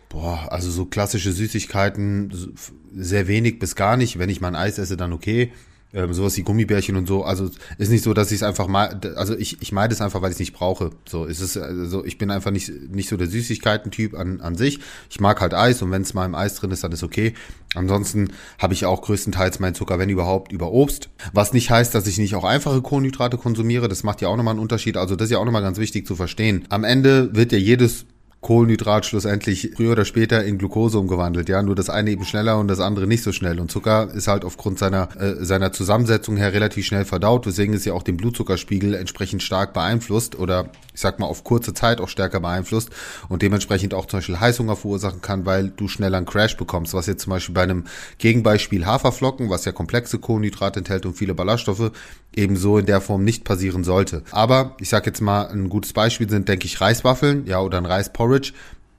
boah, 0.09 0.53
also 0.53 0.71
so 0.71 0.87
klassische 0.87 1.33
Süßigkeiten 1.33 2.55
sehr 2.95 3.27
wenig 3.27 3.59
bis 3.59 3.75
gar 3.75 3.97
nicht. 3.97 4.19
Wenn 4.21 4.31
ich 4.31 4.41
mal 4.41 4.49
ein 4.49 4.57
Eis 4.57 4.79
esse, 4.79 4.97
dann 4.97 5.12
okay 5.12 5.53
ähm, 5.92 6.12
sowas 6.12 6.37
wie 6.37 6.42
Gummibärchen 6.42 6.97
und 6.97 7.06
so. 7.06 7.25
Also 7.25 7.50
ist 7.78 7.90
nicht 7.90 8.04
so, 8.04 8.14
dass 8.14 8.30
ich 8.30 8.37
es 8.37 8.42
einfach 8.42 8.68
mal, 8.68 9.00
also 9.16 9.37
ich, 9.37 9.61
ich 9.61 9.73
meide 9.73 9.92
es 9.92 10.00
einfach, 10.00 10.23
weil 10.23 10.30
ich 10.30 10.37
es 10.37 10.40
nicht 10.40 10.52
brauche. 10.52 10.90
So 11.09 11.25
ist 11.25 11.40
es, 11.40 11.56
also 11.56 12.04
ich 12.04 12.18
bin 12.18 12.30
einfach 12.30 12.50
nicht, 12.50 12.70
nicht 12.90 13.09
so 13.09 13.16
der 13.16 13.26
Süßigkeiten-Typ 13.26 14.14
an, 14.14 14.40
an 14.40 14.56
sich. 14.56 14.80
Ich 15.11 15.20
mag 15.20 15.40
halt 15.40 15.54
Eis 15.54 15.82
und 15.82 15.90
wenn 15.90 16.02
es 16.02 16.14
mal 16.14 16.26
im 16.26 16.35
Eis 16.35 16.54
drin 16.54 16.70
ist, 16.70 16.85
dann 16.85 16.92
ist 16.92 17.02
okay. 17.02 17.35
Ansonsten 17.75 18.30
habe 18.59 18.75
ich 18.75 18.87
auch 18.87 19.02
größtenteils 19.02 19.59
meinen 19.61 19.75
Zucker, 19.75 19.99
wenn 19.99 20.09
überhaupt, 20.09 20.52
über 20.52 20.73
Obst. 20.73 21.09
Was 21.32 21.52
nicht 21.52 21.70
heißt, 21.70 21.94
dass 21.94 22.06
ich 22.06 22.18
nicht 22.18 22.35
auch 22.35 22.44
einfache 22.44 22.82
Kohlenhydrate 22.82 23.37
konsumiere. 23.37 23.88
Das 23.88 24.02
macht 24.02 24.20
ja 24.20 24.28
auch 24.28 24.37
nochmal 24.37 24.52
einen 24.52 24.61
Unterschied. 24.61 24.97
Also 24.97 25.16
das 25.16 25.26
ist 25.26 25.32
ja 25.32 25.38
auch 25.38 25.44
nochmal 25.44 25.62
ganz 25.62 25.78
wichtig 25.78 26.06
zu 26.06 26.16
verstehen. 26.16 26.66
Am 26.68 26.85
Ende 26.85 27.35
wird 27.35 27.52
ja 27.52 27.59
jedes 27.59 28.06
Kohlenhydrat 28.40 29.04
schlussendlich 29.04 29.73
früher 29.76 29.92
oder 29.92 30.06
später 30.06 30.42
in 30.44 30.56
Glucose 30.56 30.99
umgewandelt. 30.99 31.50
Ja, 31.50 31.62
nur 31.62 31.75
das 31.75 31.90
eine 31.90 32.11
eben 32.11 32.25
schneller 32.25 32.59
und 32.59 32.68
das 32.68 32.80
andere 32.80 33.06
nicht 33.06 33.23
so 33.23 33.32
schnell. 33.32 33.61
Und 33.61 33.70
Zucker 33.70 34.09
ist 34.14 34.28
halt 34.28 34.47
aufgrund 34.47 34.78
seiner, 34.78 35.09
äh, 35.20 35.44
seiner 35.44 35.73
Zusammensetzung 35.73 36.38
her 36.38 36.54
relativ 36.54 36.87
schnell 36.87 37.04
verdaut, 37.04 37.47
weswegen 37.47 37.75
es 37.75 37.85
ja 37.85 37.92
auch 37.92 38.02
den 38.02 38.16
Blutzuckerspiegel 38.16 38.94
entsprechend 38.94 39.42
stark 39.42 39.75
beeinflusst 39.75 40.38
oder 40.38 40.70
ich 40.94 41.00
sag 41.00 41.18
mal 41.18 41.26
auf 41.26 41.44
kurze 41.44 41.75
Zeit 41.75 42.00
auch 42.00 42.09
stärker 42.09 42.40
beeinflusst 42.40 42.90
und 43.28 43.42
dementsprechend 43.42 43.92
auch 43.92 44.06
zum 44.06 44.18
Beispiel 44.18 44.40
Heißhunger 44.40 44.76
verursachen 44.76 45.20
kann, 45.20 45.44
weil 45.44 45.68
du 45.68 45.88
schneller 45.88 46.16
einen 46.16 46.26
Crash 46.26 46.56
bekommst, 46.56 46.94
was 46.94 47.06
jetzt 47.06 47.23
zum 47.25 47.30
Beispiel 47.30 47.54
bei 47.54 47.62
einem 47.62 47.85
Gegenbeispiel 48.18 48.87
Haferflocken, 48.87 49.50
was 49.50 49.66
ja 49.66 49.73
komplexe 49.73 50.18
Kohlenhydrate 50.18 50.80
enthält 50.80 51.04
und 51.04 51.14
viele 51.14 51.35
Ballaststoffe, 51.35 51.92
ebenso 52.35 52.78
in 52.78 52.87
der 52.87 53.00
Form 53.00 53.25
nicht 53.25 53.44
passieren 53.44 53.85
sollte. 53.85 54.23
Aber 54.30 54.76
ich 54.80 54.88
sag 54.88 55.06
jetzt 55.06 55.20
mal, 55.20 55.49
ein 55.49 55.68
gutes 55.68 55.92
Beispiel 55.92 56.28
sind, 56.28 56.49
denke 56.49 56.66
ich, 56.66 56.80
Reiswaffeln, 56.80 57.47
ja, 57.47 57.61
oder 57.61 57.78
ein 57.78 57.87
Reisporridge. 57.87 58.30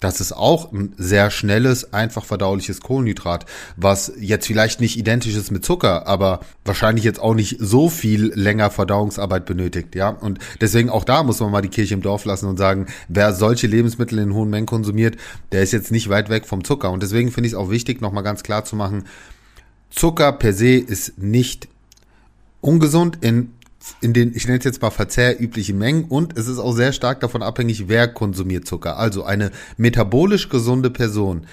Das 0.02 0.20
ist 0.20 0.34
auch 0.34 0.72
ein 0.72 0.94
sehr 0.98 1.30
schnelles, 1.30 1.94
einfach 1.94 2.26
verdauliches 2.26 2.82
Kohlenhydrat, 2.82 3.46
was 3.76 4.12
jetzt 4.20 4.48
vielleicht 4.48 4.82
nicht 4.82 4.98
identisch 4.98 5.36
ist 5.36 5.52
mit 5.52 5.64
Zucker, 5.64 6.08
aber 6.08 6.40
wahrscheinlich 6.66 7.06
jetzt 7.06 7.20
auch 7.20 7.36
nicht 7.36 7.58
so 7.60 7.88
viel 7.88 8.34
länger 8.34 8.72
Verdauungsarbeit 8.72 9.46
benötigt, 9.46 9.94
ja. 9.94 10.10
Und 10.10 10.40
deswegen 10.60 10.90
auch 10.90 11.04
da 11.04 11.22
muss 11.22 11.40
man 11.40 11.52
mal 11.52 11.62
die 11.62 11.70
Kirche 11.70 11.94
im 11.94 12.02
Dorf 12.02 12.26
lassen 12.26 12.48
und 12.48 12.58
sagen, 12.58 12.88
wer 13.10 13.32
solche 13.32 13.68
Lebensmittel 13.68 14.18
in 14.18 14.34
hohen 14.34 14.50
Mengen 14.50 14.66
konsumiert, 14.66 15.18
der 15.52 15.62
ist 15.62 15.72
jetzt 15.72 15.92
nicht 15.92 16.10
weit 16.10 16.30
weg 16.30 16.48
vom 16.48 16.64
Zucker. 16.64 16.90
Und 16.90 17.04
deswegen 17.04 17.32
finde 17.32 17.46
ich 17.46 17.54
es 17.54 17.60
auch 17.60 17.70
wichtig, 17.70 18.02
nochmal 18.02 18.24
ganz 18.24 18.42
klar 18.42 18.66
zu 18.66 18.76
machen, 18.76 19.04
Zucker 19.92 20.32
per 20.32 20.54
se 20.54 20.78
ist 20.78 21.20
nicht 21.20 21.68
ungesund 22.60 23.20
in 23.22 23.54
in 24.02 24.14
den, 24.14 24.36
ich 24.36 24.46
nenne 24.46 24.60
es 24.60 24.66
jetzt 24.66 24.82
mal 24.82 24.92
verzehrüblichen 24.92 25.78
Mengen 25.78 26.06
und 26.06 26.38
es 26.38 26.48
ist 26.48 26.60
auch 26.60 26.74
sehr 26.74 26.94
stark 26.94 27.20
davon 27.20 27.42
abhängig, 27.42 27.88
wer 27.88 28.08
konsumiert 28.08 28.68
Zucker. 28.68 28.98
Also 28.98 29.24
eine 29.24 29.52
metabolisch 29.78 30.50
gesunde 30.50 30.90
Person, 30.90 31.48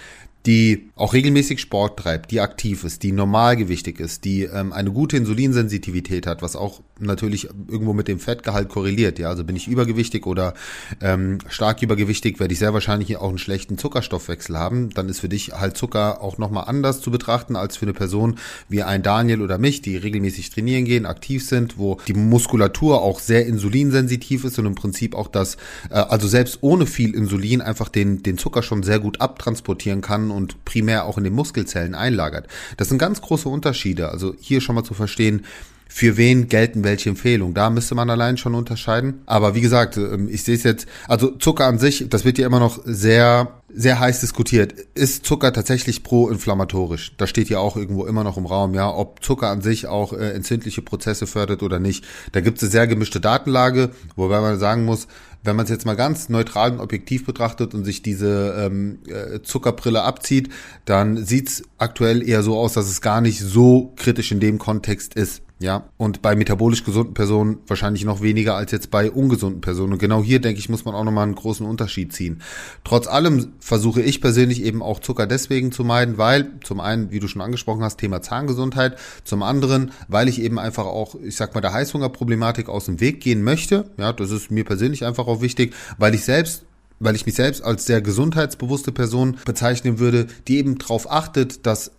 die 0.47 0.91
auch 0.95 1.15
regelmäßig 1.15 1.61
Sport 1.61 1.99
treibt, 1.99 2.31
die 2.31 2.41
aktiv 2.41 2.85
ist, 2.85 3.03
die 3.03 3.13
normalgewichtig 3.13 4.01
ist, 4.01 4.25
die 4.25 4.45
ähm, 4.45 4.73
eine 4.73 4.91
gute 4.93 5.17
Insulinsensitivität 5.17 6.27
hat, 6.27 6.43
was 6.43 6.57
auch 6.57 6.81
natürlich 7.01 7.49
irgendwo 7.69 7.93
mit 7.93 8.09
dem 8.09 8.19
Fettgehalt 8.19 8.69
korreliert. 8.69 9.19
Ja, 9.19 9.29
also 9.29 9.45
bin 9.45 9.57
ich 9.57 9.69
übergewichtig 9.69 10.27
oder 10.27 10.55
ähm, 11.01 11.39
stark 11.49 11.83
übergewichtig, 11.83 12.41
werde 12.41 12.53
ich 12.53 12.59
sehr 12.59 12.73
wahrscheinlich 12.73 13.17
auch 13.17 13.29
einen 13.29 13.39
schlechten 13.39 13.79
Zuckerstoffwechsel 13.79 14.59
haben. 14.59 14.91
Dann 14.91 15.09
ist 15.09 15.21
für 15.21 15.29
dich 15.29 15.53
halt 15.53 15.77
Zucker 15.77 16.23
auch 16.23 16.39
nochmal 16.39 16.65
anders 16.67 17.01
zu 17.01 17.11
betrachten 17.11 17.57
als 17.57 17.77
für 17.77 17.87
eine 17.87 17.93
Person 17.93 18.37
wie 18.69 18.83
ein 18.83 19.03
Daniel 19.03 19.43
oder 19.43 19.59
mich, 19.59 19.83
die 19.83 19.97
regelmäßig 19.97 20.51
trainieren 20.51 20.85
gehen, 20.85 21.07
aktiv 21.07 21.47
sind, 21.47 21.79
wo 21.79 21.99
die 22.09 22.15
Muskulatur 22.15 23.03
auch 23.03 23.21
sehr 23.21 23.47
insulinsensitiv 23.47 24.45
ist 24.45 24.59
und 24.59 24.67
im 24.67 24.75
Prinzip 24.75 25.15
auch 25.15 25.29
das, 25.29 25.57
äh, 25.91 25.95
also 25.95 26.29
selbst 26.29 26.59
ohne 26.63 26.87
viel 26.87 27.15
Insulin 27.15 27.61
einfach 27.61 27.89
den, 27.89 28.23
den 28.23 28.39
Zucker 28.39 28.63
schon 28.63 28.83
sehr 28.83 28.99
gut 28.99 29.21
abtransportieren 29.21 30.01
kann 30.01 30.28
und 30.31 30.65
primär 30.65 31.05
auch 31.05 31.19
in 31.19 31.25
den 31.25 31.35
Muskelzellen 31.35 31.95
einlagert. 31.95 32.49
Das 32.77 32.89
sind 32.89 32.99
ganz 32.99 33.21
große 33.21 33.49
Unterschiede. 33.49 34.11
Also 34.11 34.35
hier 34.39 34.61
schon 34.61 34.75
mal 34.75 34.85
zu 34.85 34.95
verstehen, 34.95 35.45
für 35.89 36.19
wen 36.19 36.49
gelten 36.49 36.85
welche 36.85 37.09
Empfehlungen. 37.09 37.55
Da 37.55 37.71
müsste 37.71 37.95
man 37.95 38.11
allein 38.11 38.37
schon 38.37 38.55
unterscheiden. 38.55 39.23
Aber 39.27 39.55
wie 39.55 39.63
gesagt, 39.63 39.97
ähm, 39.97 40.29
ich 40.31 40.45
sehe 40.45 40.55
es 40.55 40.63
jetzt, 40.63 40.87
also 41.09 41.31
Zucker 41.31 41.67
an 41.67 41.79
sich, 41.79 42.07
das 42.09 42.25
wird 42.25 42.39
ja 42.39 42.47
immer 42.47 42.61
noch 42.61 42.81
sehr, 42.85 43.61
sehr 43.73 43.99
heiß 43.99 44.21
diskutiert. 44.21 44.75
Ist 44.95 45.25
Zucker 45.25 45.53
tatsächlich 45.53 46.03
pro-inflammatorisch? 46.03 47.17
Das 47.17 47.31
steht 47.31 47.49
ja 47.49 47.59
auch 47.59 47.77
irgendwo 47.77 48.05
immer 48.05 48.23
noch 48.23 48.37
im 48.37 48.47
Raum, 48.47 48.75
ja, 48.75 48.95
ob 48.95 49.25
Zucker 49.25 49.49
an 49.49 49.63
sich 49.63 49.87
auch 49.87 50.13
äh, 50.13 50.33
entzündliche 50.33 50.83
Prozesse 50.83 51.27
fördert 51.27 51.63
oder 51.63 51.79
nicht. 51.79 52.05
Da 52.33 52.43
gibt 52.43 52.59
es 52.59 52.65
eine 52.65 52.71
sehr 52.71 52.87
gemischte 52.87 53.21
Datenlage, 53.21 53.91
wobei 54.15 54.41
man 54.41 54.59
sagen 54.59 54.85
muss, 54.85 55.09
wenn 55.43 55.57
man 55.57 55.65
es 55.65 55.71
jetzt 55.71 55.87
mal 55.87 55.97
ganz 55.97 56.29
neutral 56.29 56.73
und 56.73 56.81
objektiv 56.81 57.25
betrachtet 57.25 57.73
und 57.73 57.85
sich 57.85 58.03
diese 58.03 58.55
ähm, 58.59 58.99
äh, 59.07 59.41
Zuckerbrille 59.41 60.03
abzieht, 60.03 60.51
dann 60.85 61.25
sieht's 61.25 61.63
aktuell 61.79 62.29
eher 62.29 62.43
so 62.43 62.59
aus, 62.59 62.75
dass 62.75 62.91
es 62.91 63.01
gar 63.01 63.21
nicht 63.21 63.41
so 63.41 63.95
kritisch 63.97 64.33
in 64.33 64.41
dem 64.41 64.59
Kontext 64.59 65.15
ist. 65.15 65.43
Ja, 65.61 65.89
und 65.97 66.23
bei 66.23 66.37
metabolisch 66.37 66.85
gesunden 66.85 67.15
Personen 67.15 67.59
wahrscheinlich 67.67 68.05
noch 68.05 68.23
weniger 68.23 68.55
als 68.55 68.71
jetzt 68.71 68.93
bei 68.93 69.11
ungesunden 69.11 69.61
Personen. 69.61 69.95
Und 69.95 69.99
genau 69.99 70.23
hier, 70.23 70.41
denke 70.41 70.61
ich, 70.61 70.69
muss 70.69 70.85
man 70.85 70.95
auch 70.95 71.03
nochmal 71.03 71.25
einen 71.25 71.35
großen 71.35 71.67
Unterschied 71.67 72.13
ziehen. 72.13 72.43
Trotz 72.85 73.09
allem 73.09 73.53
versuche 73.59 74.01
ich 74.01 74.21
persönlich 74.21 74.63
eben 74.63 74.83
auch 74.83 75.01
Zucker 75.01 75.27
deswegen 75.27 75.73
zu 75.73 75.83
meiden, 75.83 76.17
weil 76.17 76.53
zum 76.63 76.79
einen, 76.79 77.11
wie 77.11 77.19
du 77.19 77.27
schon 77.27 77.43
angesprochen 77.43 77.83
hast, 77.83 77.99
Thema 77.99 78.23
Zahngesundheit, 78.23 78.99
zum 79.25 79.43
anderen, 79.43 79.91
weil 80.07 80.29
ich 80.29 80.41
eben 80.41 80.61
einfach 80.61 80.87
auch, 80.87 81.17
ich 81.17 81.35
sag 81.35 81.57
mal, 81.57 81.61
der 81.61 81.73
Heißhungerproblematik 81.73 82.69
aus 82.69 82.85
dem 82.85 83.01
Weg 83.01 83.21
gehen 83.21 83.43
möchte. 83.43 83.91
Ja, 83.97 84.13
das 84.13 84.31
ist 84.31 84.53
mir 84.53 84.65
persönlich 84.65 85.05
einfach 85.05 85.27
auch 85.27 85.41
wichtig, 85.41 85.75
weil 85.99 86.15
ich 86.15 86.25
selbst 86.25 86.65
weil 87.01 87.15
ich 87.15 87.27
mich 87.27 87.37
selbst 87.37 87.63
als 87.63 87.87
sehr 87.87 88.01
gesundheitsbewusste 88.01 88.91
Person 88.91 89.39
bezeichnen 89.45 90.01
würde, 90.01 90.27
die 90.49 90.59
eben 90.59 90.79
darauf 90.79 91.09
achtet, 91.09 91.65
dass 91.65 91.93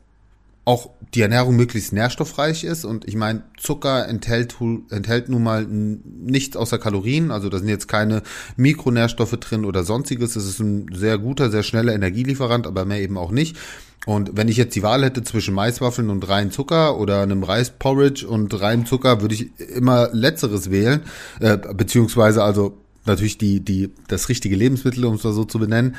auch 0.69 0.91
die 1.15 1.21
Ernährung 1.21 1.55
möglichst 1.55 1.93
nährstoffreich 1.93 2.63
ist. 2.63 2.85
Und 2.85 3.07
ich 3.07 3.15
meine, 3.15 3.41
Zucker 3.57 4.07
enthält, 4.07 4.55
enthält 4.91 5.27
nun 5.27 5.41
mal 5.41 5.65
nichts 5.65 6.55
außer 6.55 6.77
Kalorien. 6.77 7.31
Also 7.31 7.49
da 7.49 7.57
sind 7.57 7.69
jetzt 7.69 7.87
keine 7.87 8.21
Mikronährstoffe 8.55 9.35
drin 9.37 9.65
oder 9.65 9.83
sonstiges. 9.83 10.35
Es 10.35 10.45
ist 10.45 10.59
ein 10.59 10.85
sehr 10.93 11.17
guter, 11.17 11.49
sehr 11.49 11.63
schneller 11.63 11.95
Energielieferant, 11.95 12.67
aber 12.67 12.85
mehr 12.85 13.01
eben 13.01 13.17
auch 13.17 13.31
nicht. 13.31 13.57
Und 14.05 14.37
wenn 14.37 14.47
ich 14.47 14.57
jetzt 14.57 14.75
die 14.75 14.83
Wahl 14.83 15.03
hätte 15.03 15.23
zwischen 15.23 15.55
Maiswaffeln 15.55 16.11
und 16.11 16.29
rein 16.29 16.51
Zucker 16.51 16.99
oder 16.99 17.23
einem 17.23 17.41
Reisporridge 17.41 18.27
und 18.27 18.61
reinem 18.61 18.85
Zucker, 18.85 19.21
würde 19.21 19.33
ich 19.33 19.49
immer 19.75 20.09
letzteres 20.13 20.69
wählen, 20.69 21.01
äh, 21.39 21.57
beziehungsweise 21.57 22.43
also 22.43 22.77
natürlich 23.05 23.39
die, 23.39 23.59
die, 23.59 23.89
das 24.07 24.29
richtige 24.29 24.55
Lebensmittel, 24.55 25.03
um 25.05 25.15
es 25.15 25.23
mal 25.23 25.33
so 25.33 25.45
zu 25.45 25.57
benennen 25.57 25.95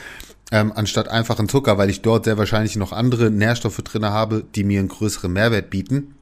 ähm, 0.50 0.72
anstatt 0.74 1.08
einfachen 1.08 1.48
Zucker, 1.48 1.78
weil 1.78 1.90
ich 1.90 2.02
dort 2.02 2.24
sehr 2.24 2.38
wahrscheinlich 2.38 2.76
noch 2.76 2.92
andere 2.92 3.30
Nährstoffe 3.30 3.82
drinne 3.82 4.10
habe, 4.10 4.44
die 4.54 4.64
mir 4.64 4.80
einen 4.80 4.88
größeren 4.88 5.32
Mehrwert 5.32 5.70
bieten. 5.70 6.14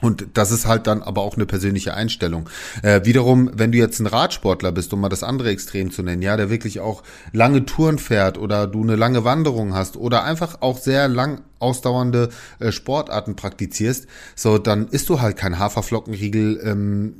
Und 0.00 0.26
das 0.34 0.52
ist 0.52 0.66
halt 0.66 0.86
dann 0.86 1.02
aber 1.02 1.22
auch 1.22 1.34
eine 1.34 1.46
persönliche 1.46 1.94
Einstellung. 1.94 2.48
Äh, 2.82 3.04
wiederum, 3.04 3.50
wenn 3.54 3.72
du 3.72 3.78
jetzt 3.78 3.98
ein 3.98 4.06
Radsportler 4.06 4.70
bist, 4.70 4.92
um 4.92 5.00
mal 5.00 5.08
das 5.08 5.24
andere 5.24 5.50
Extrem 5.50 5.90
zu 5.90 6.02
nennen, 6.02 6.22
ja, 6.22 6.36
der 6.36 6.50
wirklich 6.50 6.78
auch 6.78 7.02
lange 7.32 7.66
Touren 7.66 7.98
fährt 7.98 8.38
oder 8.38 8.68
du 8.68 8.82
eine 8.82 8.94
lange 8.94 9.24
Wanderung 9.24 9.74
hast 9.74 9.96
oder 9.96 10.22
einfach 10.22 10.58
auch 10.60 10.78
sehr 10.78 11.08
lang 11.08 11.40
ausdauernde 11.58 12.28
äh, 12.58 12.72
Sportarten 12.72 13.36
praktizierst, 13.36 14.06
so 14.34 14.58
dann 14.58 14.88
isst 14.88 15.08
du 15.08 15.20
halt 15.20 15.36
kein 15.36 15.58
Haferflockenriegel 15.58 16.60
ähm, 16.64 17.14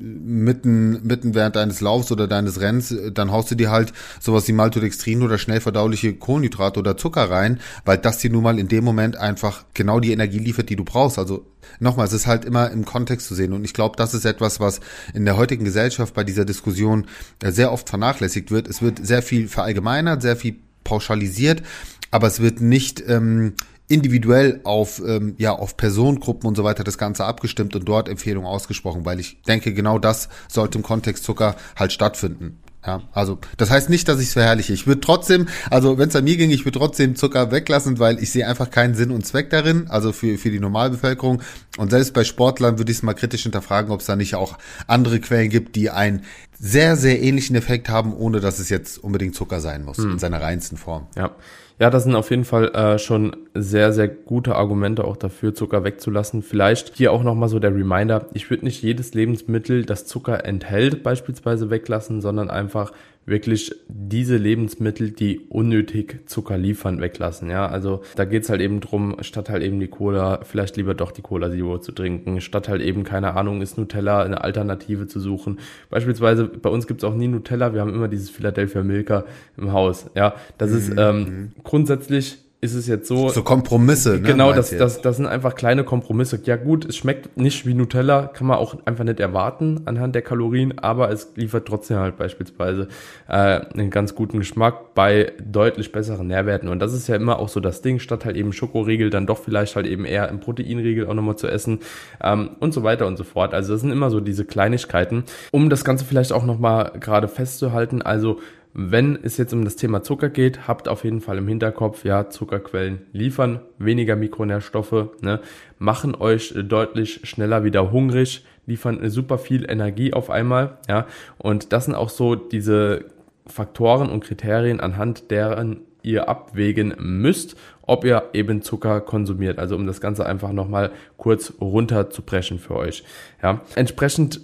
mitten, 0.44 1.06
mitten 1.06 1.34
während 1.34 1.56
deines 1.56 1.80
Laufs 1.80 2.12
oder 2.12 2.26
deines 2.26 2.60
Rennens, 2.60 2.94
dann 3.12 3.32
haust 3.32 3.50
du 3.50 3.54
dir 3.54 3.70
halt 3.70 3.92
sowas 4.20 4.46
wie 4.48 4.52
Maltodextrin 4.52 5.22
oder 5.22 5.38
schnell 5.38 5.60
verdauliche 5.60 6.14
Kohlenhydrate 6.14 6.80
oder 6.80 6.96
Zucker 6.96 7.30
rein, 7.30 7.60
weil 7.84 7.98
das 7.98 8.18
dir 8.18 8.30
nun 8.30 8.42
mal 8.42 8.58
in 8.58 8.68
dem 8.68 8.84
Moment 8.84 9.16
einfach 9.16 9.64
genau 9.74 10.00
die 10.00 10.12
Energie 10.12 10.38
liefert, 10.38 10.70
die 10.70 10.76
du 10.76 10.84
brauchst. 10.84 11.18
Also 11.18 11.46
nochmal, 11.80 12.06
es 12.06 12.12
ist 12.12 12.26
halt 12.26 12.44
immer 12.44 12.70
im 12.70 12.84
Kontext 12.84 13.26
zu 13.26 13.34
sehen. 13.34 13.52
Und 13.52 13.64
ich 13.64 13.74
glaube, 13.74 13.96
das 13.96 14.14
ist 14.14 14.24
etwas, 14.24 14.60
was 14.60 14.80
in 15.14 15.24
der 15.24 15.36
heutigen 15.36 15.64
Gesellschaft 15.64 16.14
bei 16.14 16.24
dieser 16.24 16.44
Diskussion 16.44 17.06
äh, 17.42 17.50
sehr 17.52 17.72
oft 17.72 17.88
vernachlässigt 17.88 18.50
wird. 18.50 18.68
Es 18.68 18.82
wird 18.82 19.04
sehr 19.04 19.22
viel 19.22 19.48
verallgemeinert, 19.48 20.22
sehr 20.22 20.36
viel 20.36 20.56
pauschalisiert, 20.84 21.62
aber 22.10 22.26
es 22.26 22.40
wird 22.40 22.60
nicht 22.60 23.02
ähm, 23.06 23.54
individuell 23.88 24.60
auf 24.64 25.02
ähm, 25.04 25.34
ja 25.38 25.52
auf 25.52 25.76
Personengruppen 25.76 26.46
und 26.46 26.56
so 26.56 26.64
weiter 26.64 26.84
das 26.84 26.98
Ganze 26.98 27.24
abgestimmt 27.24 27.74
und 27.74 27.88
dort 27.88 28.08
Empfehlungen 28.08 28.48
ausgesprochen, 28.48 29.04
weil 29.04 29.18
ich 29.18 29.42
denke 29.42 29.72
genau 29.72 29.98
das 29.98 30.28
sollte 30.48 30.78
im 30.78 30.84
Kontext 30.84 31.24
Zucker 31.24 31.56
halt 31.76 31.92
stattfinden. 31.92 32.58
Ja, 32.86 33.02
also 33.12 33.38
das 33.56 33.70
heißt 33.70 33.90
nicht, 33.90 34.08
dass 34.08 34.20
ich 34.20 34.28
es 34.28 34.32
verherrliche. 34.34 34.72
Ich 34.72 34.86
würde 34.86 35.00
trotzdem, 35.00 35.48
also 35.68 35.98
wenn 35.98 36.08
es 36.08 36.16
an 36.16 36.24
mir 36.24 36.36
ging, 36.36 36.50
ich 36.50 36.64
würde 36.64 36.78
trotzdem 36.78 37.16
Zucker 37.16 37.50
weglassen, 37.50 37.98
weil 37.98 38.22
ich 38.22 38.30
sehe 38.30 38.46
einfach 38.46 38.70
keinen 38.70 38.94
Sinn 38.94 39.10
und 39.10 39.26
Zweck 39.26 39.50
darin, 39.50 39.88
also 39.88 40.12
für, 40.12 40.38
für 40.38 40.50
die 40.50 40.60
Normalbevölkerung. 40.60 41.42
Und 41.76 41.90
selbst 41.90 42.14
bei 42.14 42.24
Sportlern 42.24 42.78
würde 42.78 42.90
ich 42.92 42.98
es 42.98 43.02
mal 43.02 43.14
kritisch 43.14 43.42
hinterfragen, 43.42 43.90
ob 43.90 44.00
es 44.00 44.06
da 44.06 44.14
nicht 44.14 44.36
auch 44.36 44.56
andere 44.86 45.18
Quellen 45.18 45.50
gibt, 45.50 45.74
die 45.74 45.90
einen 45.90 46.22
sehr, 46.58 46.96
sehr 46.96 47.20
ähnlichen 47.20 47.56
Effekt 47.56 47.88
haben, 47.88 48.14
ohne 48.14 48.40
dass 48.40 48.58
es 48.58 48.68
jetzt 48.68 48.96
unbedingt 48.98 49.34
Zucker 49.34 49.60
sein 49.60 49.84
muss, 49.84 49.98
hm. 49.98 50.12
in 50.12 50.18
seiner 50.18 50.40
reinsten 50.40 50.78
Form. 50.78 51.08
Ja. 51.16 51.32
Ja, 51.80 51.90
das 51.90 52.02
sind 52.02 52.16
auf 52.16 52.30
jeden 52.30 52.44
Fall 52.44 52.74
äh, 52.74 52.98
schon 52.98 53.36
sehr, 53.54 53.92
sehr 53.92 54.08
gute 54.08 54.56
Argumente 54.56 55.04
auch 55.04 55.16
dafür, 55.16 55.54
Zucker 55.54 55.84
wegzulassen. 55.84 56.42
Vielleicht 56.42 56.96
hier 56.96 57.12
auch 57.12 57.22
nochmal 57.22 57.48
so 57.48 57.60
der 57.60 57.72
Reminder, 57.72 58.26
ich 58.34 58.50
würde 58.50 58.64
nicht 58.64 58.82
jedes 58.82 59.14
Lebensmittel, 59.14 59.84
das 59.84 60.04
Zucker 60.04 60.44
enthält, 60.44 61.04
beispielsweise 61.04 61.70
weglassen, 61.70 62.20
sondern 62.20 62.50
einfach 62.50 62.92
wirklich 63.28 63.74
diese 63.88 64.36
Lebensmittel, 64.36 65.10
die 65.10 65.40
unnötig 65.48 66.20
Zucker 66.26 66.58
liefern, 66.58 67.00
weglassen. 67.00 67.50
Ja, 67.50 67.66
also 67.66 68.02
da 68.16 68.24
geht's 68.24 68.48
halt 68.48 68.60
eben 68.60 68.80
drum, 68.80 69.16
statt 69.20 69.50
halt 69.50 69.62
eben 69.62 69.80
die 69.80 69.88
Cola, 69.88 70.40
vielleicht 70.44 70.76
lieber 70.76 70.94
doch 70.94 71.12
die 71.12 71.22
Cola 71.22 71.50
Zero 71.50 71.78
zu 71.78 71.92
trinken, 71.92 72.40
statt 72.40 72.68
halt 72.68 72.82
eben, 72.82 73.04
keine 73.04 73.36
Ahnung, 73.36 73.62
ist 73.62 73.78
Nutella 73.78 74.22
eine 74.22 74.42
Alternative 74.42 75.06
zu 75.06 75.20
suchen. 75.20 75.58
Beispielsweise 75.90 76.46
bei 76.46 76.70
uns 76.70 76.86
gibt's 76.86 77.04
auch 77.04 77.14
nie 77.14 77.28
Nutella, 77.28 77.74
wir 77.74 77.80
haben 77.80 77.94
immer 77.94 78.08
dieses 78.08 78.30
Philadelphia 78.30 78.82
Milka 78.82 79.24
im 79.56 79.72
Haus. 79.72 80.06
Ja, 80.14 80.34
das 80.56 80.70
mhm. 80.70 80.76
ist 80.76 80.92
ähm, 80.96 81.52
grundsätzlich 81.64 82.38
ist 82.60 82.74
es 82.74 82.88
jetzt 82.88 83.06
so. 83.06 83.28
So 83.28 83.44
Kompromisse, 83.44 84.14
ne? 84.14 84.22
Genau, 84.22 84.52
das, 84.52 84.70
das, 84.70 85.00
das 85.00 85.16
sind 85.16 85.26
einfach 85.26 85.54
kleine 85.54 85.84
Kompromisse. 85.84 86.40
Ja 86.44 86.56
gut, 86.56 86.84
es 86.84 86.96
schmeckt 86.96 87.36
nicht 87.36 87.66
wie 87.66 87.74
Nutella, 87.74 88.26
kann 88.26 88.48
man 88.48 88.58
auch 88.58 88.76
einfach 88.84 89.04
nicht 89.04 89.20
erwarten 89.20 89.82
anhand 89.84 90.16
der 90.16 90.22
Kalorien, 90.22 90.76
aber 90.80 91.10
es 91.12 91.32
liefert 91.36 91.68
trotzdem 91.68 91.98
halt 91.98 92.16
beispielsweise 92.16 92.88
äh, 93.28 93.32
einen 93.32 93.90
ganz 93.90 94.16
guten 94.16 94.38
Geschmack 94.38 94.94
bei 94.94 95.32
deutlich 95.40 95.92
besseren 95.92 96.26
Nährwerten. 96.26 96.68
Und 96.68 96.80
das 96.80 96.94
ist 96.94 97.06
ja 97.06 97.14
immer 97.14 97.38
auch 97.38 97.48
so 97.48 97.60
das 97.60 97.80
Ding, 97.80 98.00
statt 98.00 98.24
halt 98.24 98.36
eben 98.36 98.52
Schokoriegel, 98.52 99.10
dann 99.10 99.26
doch 99.26 99.38
vielleicht 99.38 99.76
halt 99.76 99.86
eben 99.86 100.04
eher 100.04 100.28
im 100.28 100.40
Proteinriegel 100.40 101.06
auch 101.06 101.14
nochmal 101.14 101.36
zu 101.36 101.46
essen 101.46 101.78
ähm, 102.20 102.50
und 102.58 102.74
so 102.74 102.82
weiter 102.82 103.06
und 103.06 103.16
so 103.16 103.24
fort. 103.24 103.54
Also 103.54 103.74
das 103.74 103.82
sind 103.82 103.92
immer 103.92 104.10
so 104.10 104.18
diese 104.18 104.44
Kleinigkeiten. 104.44 105.22
Um 105.52 105.70
das 105.70 105.84
Ganze 105.84 106.04
vielleicht 106.04 106.32
auch 106.32 106.44
nochmal 106.44 106.90
gerade 106.98 107.28
festzuhalten, 107.28 108.02
also 108.02 108.40
wenn 108.74 109.18
es 109.22 109.36
jetzt 109.36 109.52
um 109.52 109.64
das 109.64 109.76
Thema 109.76 110.02
Zucker 110.02 110.28
geht, 110.28 110.68
habt 110.68 110.88
auf 110.88 111.04
jeden 111.04 111.20
Fall 111.20 111.38
im 111.38 111.48
Hinterkopf, 111.48 112.04
ja, 112.04 112.30
Zuckerquellen 112.30 113.02
liefern 113.12 113.60
weniger 113.78 114.16
Mikronährstoffe, 114.16 115.08
ne, 115.20 115.40
machen 115.78 116.14
euch 116.14 116.54
deutlich 116.56 117.20
schneller 117.24 117.64
wieder 117.64 117.90
hungrig, 117.90 118.44
liefern 118.66 119.08
super 119.10 119.38
viel 119.38 119.68
Energie 119.70 120.12
auf 120.12 120.30
einmal, 120.30 120.78
ja, 120.88 121.06
und 121.38 121.72
das 121.72 121.86
sind 121.86 121.94
auch 121.94 122.10
so 122.10 122.34
diese 122.34 123.06
Faktoren 123.46 124.10
und 124.10 124.24
Kriterien, 124.24 124.80
anhand 124.80 125.30
deren 125.30 125.80
ihr 126.02 126.28
abwägen 126.28 126.94
müsst, 126.98 127.56
ob 127.82 128.04
ihr 128.04 128.30
eben 128.32 128.62
Zucker 128.62 129.00
konsumiert. 129.00 129.58
Also 129.58 129.74
um 129.74 129.86
das 129.86 130.00
Ganze 130.00 130.26
einfach 130.26 130.52
nochmal 130.52 130.90
kurz 131.16 131.52
runterzubrechen 131.60 132.58
für 132.58 132.76
euch. 132.76 133.04
Ja, 133.42 133.62
entsprechend 133.74 134.40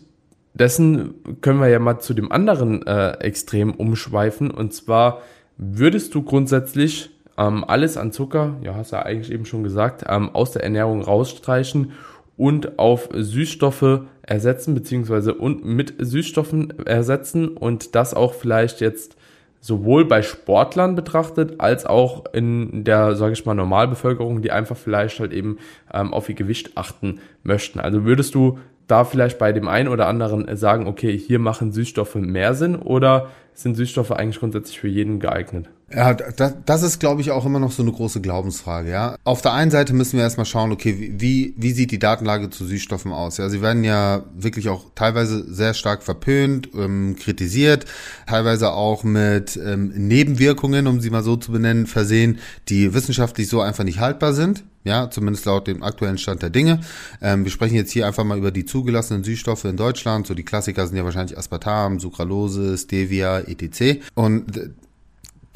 dessen 0.54 1.14
können 1.40 1.60
wir 1.60 1.68
ja 1.68 1.78
mal 1.78 1.98
zu 1.98 2.14
dem 2.14 2.32
anderen 2.32 2.86
äh, 2.86 3.12
Extrem 3.18 3.72
umschweifen. 3.72 4.50
Und 4.50 4.72
zwar 4.72 5.20
würdest 5.56 6.14
du 6.14 6.22
grundsätzlich 6.22 7.10
ähm, 7.36 7.64
alles 7.66 7.96
an 7.96 8.12
Zucker, 8.12 8.56
ja, 8.62 8.74
hast 8.74 8.92
du 8.92 8.96
ja 8.96 9.02
eigentlich 9.02 9.32
eben 9.32 9.44
schon 9.44 9.64
gesagt, 9.64 10.04
ähm, 10.08 10.30
aus 10.30 10.52
der 10.52 10.62
Ernährung 10.62 11.02
rausstreichen 11.02 11.92
und 12.36 12.78
auf 12.78 13.08
Süßstoffe 13.12 14.02
ersetzen, 14.22 14.74
beziehungsweise 14.74 15.34
und 15.34 15.64
mit 15.64 15.94
Süßstoffen 15.98 16.86
ersetzen 16.86 17.48
und 17.48 17.94
das 17.94 18.14
auch 18.14 18.34
vielleicht 18.34 18.80
jetzt 18.80 19.16
sowohl 19.60 20.04
bei 20.04 20.20
Sportlern 20.22 20.94
betrachtet, 20.94 21.54
als 21.58 21.86
auch 21.86 22.24
in 22.34 22.84
der, 22.84 23.16
sage 23.16 23.32
ich 23.32 23.46
mal, 23.46 23.54
Normalbevölkerung, 23.54 24.42
die 24.42 24.50
einfach 24.50 24.76
vielleicht 24.76 25.20
halt 25.20 25.32
eben 25.32 25.58
ähm, 25.92 26.12
auf 26.12 26.28
ihr 26.28 26.34
Gewicht 26.34 26.76
achten 26.76 27.20
möchten. 27.44 27.80
Also 27.80 28.04
würdest 28.04 28.34
du 28.34 28.58
da 28.86 29.04
vielleicht 29.04 29.38
bei 29.38 29.52
dem 29.52 29.68
einen 29.68 29.88
oder 29.88 30.06
anderen 30.06 30.56
sagen, 30.56 30.86
okay, 30.86 31.16
hier 31.16 31.38
machen 31.38 31.72
Süßstoffe 31.72 32.16
mehr 32.16 32.54
Sinn 32.54 32.76
oder 32.76 33.28
sind 33.54 33.76
Süßstoffe 33.76 34.10
eigentlich 34.10 34.40
grundsätzlich 34.40 34.80
für 34.80 34.88
jeden 34.88 35.20
geeignet? 35.20 35.68
Ja, 35.92 36.12
das, 36.12 36.54
das 36.64 36.82
ist, 36.82 36.98
glaube 36.98 37.20
ich, 37.20 37.30
auch 37.30 37.46
immer 37.46 37.60
noch 37.60 37.70
so 37.70 37.82
eine 37.82 37.92
große 37.92 38.20
Glaubensfrage, 38.20 38.90
ja. 38.90 39.16
Auf 39.22 39.42
der 39.42 39.52
einen 39.52 39.70
Seite 39.70 39.92
müssen 39.92 40.16
wir 40.16 40.24
erstmal 40.24 40.46
schauen, 40.46 40.72
okay, 40.72 41.12
wie, 41.16 41.54
wie 41.56 41.70
sieht 41.70 41.92
die 41.92 42.00
Datenlage 42.00 42.50
zu 42.50 42.64
Süßstoffen 42.64 43.12
aus? 43.12 43.36
Ja, 43.36 43.48
sie 43.48 43.62
werden 43.62 43.84
ja 43.84 44.24
wirklich 44.34 44.68
auch 44.70 44.86
teilweise 44.96 45.44
sehr 45.52 45.72
stark 45.72 46.02
verpönt, 46.02 46.70
ähm, 46.74 47.16
kritisiert, 47.16 47.84
teilweise 48.26 48.72
auch 48.72 49.04
mit 49.04 49.56
ähm, 49.56 49.92
Nebenwirkungen, 49.94 50.88
um 50.88 51.00
sie 51.00 51.10
mal 51.10 51.22
so 51.22 51.36
zu 51.36 51.52
benennen, 51.52 51.86
versehen, 51.86 52.38
die 52.68 52.92
wissenschaftlich 52.92 53.48
so 53.48 53.60
einfach 53.60 53.84
nicht 53.84 54.00
haltbar 54.00 54.32
sind. 54.32 54.64
Ja, 54.84 55.10
zumindest 55.10 55.46
laut 55.46 55.66
dem 55.66 55.82
aktuellen 55.82 56.18
Stand 56.18 56.42
der 56.42 56.50
Dinge. 56.50 56.80
Ähm, 57.22 57.44
wir 57.44 57.50
sprechen 57.50 57.74
jetzt 57.74 57.90
hier 57.90 58.06
einfach 58.06 58.24
mal 58.24 58.36
über 58.36 58.50
die 58.50 58.66
zugelassenen 58.66 59.24
Süßstoffe 59.24 59.64
in 59.64 59.78
Deutschland. 59.78 60.26
So 60.26 60.34
die 60.34 60.44
Klassiker 60.44 60.86
sind 60.86 60.96
ja 60.96 61.04
wahrscheinlich 61.04 61.38
Aspartam, 61.38 61.98
Sucralose, 61.98 62.76
Stevia, 62.76 63.40
etc. 63.40 64.02
Und 64.14 64.74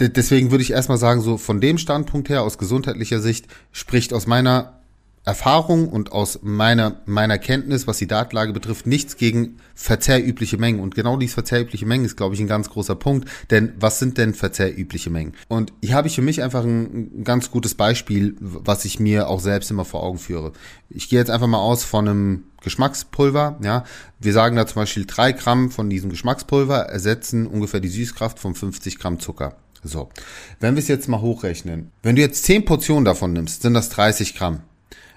deswegen 0.00 0.50
würde 0.50 0.62
ich 0.62 0.70
erstmal 0.70 0.98
sagen, 0.98 1.20
so 1.20 1.36
von 1.36 1.60
dem 1.60 1.76
Standpunkt 1.76 2.30
her, 2.30 2.42
aus 2.42 2.56
gesundheitlicher 2.56 3.20
Sicht, 3.20 3.46
spricht 3.70 4.14
aus 4.14 4.26
meiner 4.26 4.77
Erfahrung 5.28 5.90
und 5.90 6.10
aus 6.10 6.38
meiner, 6.42 7.02
meiner 7.04 7.36
Kenntnis, 7.36 7.86
was 7.86 7.98
die 7.98 8.06
Datenlage 8.06 8.54
betrifft, 8.54 8.86
nichts 8.86 9.18
gegen 9.18 9.58
verzehrübliche 9.74 10.56
Mengen. 10.56 10.80
Und 10.80 10.94
genau 10.94 11.18
dies 11.18 11.34
verzehrübliche 11.34 11.84
Mengen 11.84 12.06
ist, 12.06 12.16
glaube 12.16 12.34
ich, 12.34 12.40
ein 12.40 12.46
ganz 12.46 12.70
großer 12.70 12.94
Punkt. 12.94 13.28
Denn 13.50 13.74
was 13.78 13.98
sind 13.98 14.16
denn 14.16 14.32
verzehrübliche 14.32 15.10
Mengen? 15.10 15.34
Und 15.48 15.74
hier 15.82 15.96
habe 15.96 16.08
ich 16.08 16.14
für 16.14 16.22
mich 16.22 16.42
einfach 16.42 16.64
ein, 16.64 17.24
ganz 17.24 17.50
gutes 17.50 17.74
Beispiel, 17.74 18.36
was 18.40 18.86
ich 18.86 19.00
mir 19.00 19.28
auch 19.28 19.40
selbst 19.40 19.70
immer 19.70 19.84
vor 19.84 20.02
Augen 20.02 20.16
führe. 20.16 20.54
Ich 20.88 21.10
gehe 21.10 21.18
jetzt 21.18 21.30
einfach 21.30 21.46
mal 21.46 21.58
aus 21.58 21.84
von 21.84 22.08
einem 22.08 22.44
Geschmackspulver, 22.62 23.58
ja. 23.62 23.84
Wir 24.18 24.32
sagen 24.32 24.56
da 24.56 24.66
zum 24.66 24.76
Beispiel 24.76 25.04
drei 25.04 25.32
Gramm 25.32 25.70
von 25.70 25.90
diesem 25.90 26.08
Geschmackspulver 26.08 26.86
ersetzen 26.86 27.46
ungefähr 27.46 27.80
die 27.80 27.88
Süßkraft 27.88 28.38
von 28.38 28.54
50 28.54 28.98
Gramm 28.98 29.20
Zucker. 29.20 29.56
So. 29.84 30.08
Wenn 30.58 30.74
wir 30.74 30.80
es 30.80 30.88
jetzt 30.88 31.06
mal 31.06 31.20
hochrechnen. 31.20 31.92
Wenn 32.02 32.16
du 32.16 32.22
jetzt 32.22 32.44
10 32.44 32.64
Portionen 32.64 33.04
davon 33.04 33.34
nimmst, 33.34 33.60
sind 33.60 33.74
das 33.74 33.90
30 33.90 34.34
Gramm. 34.34 34.62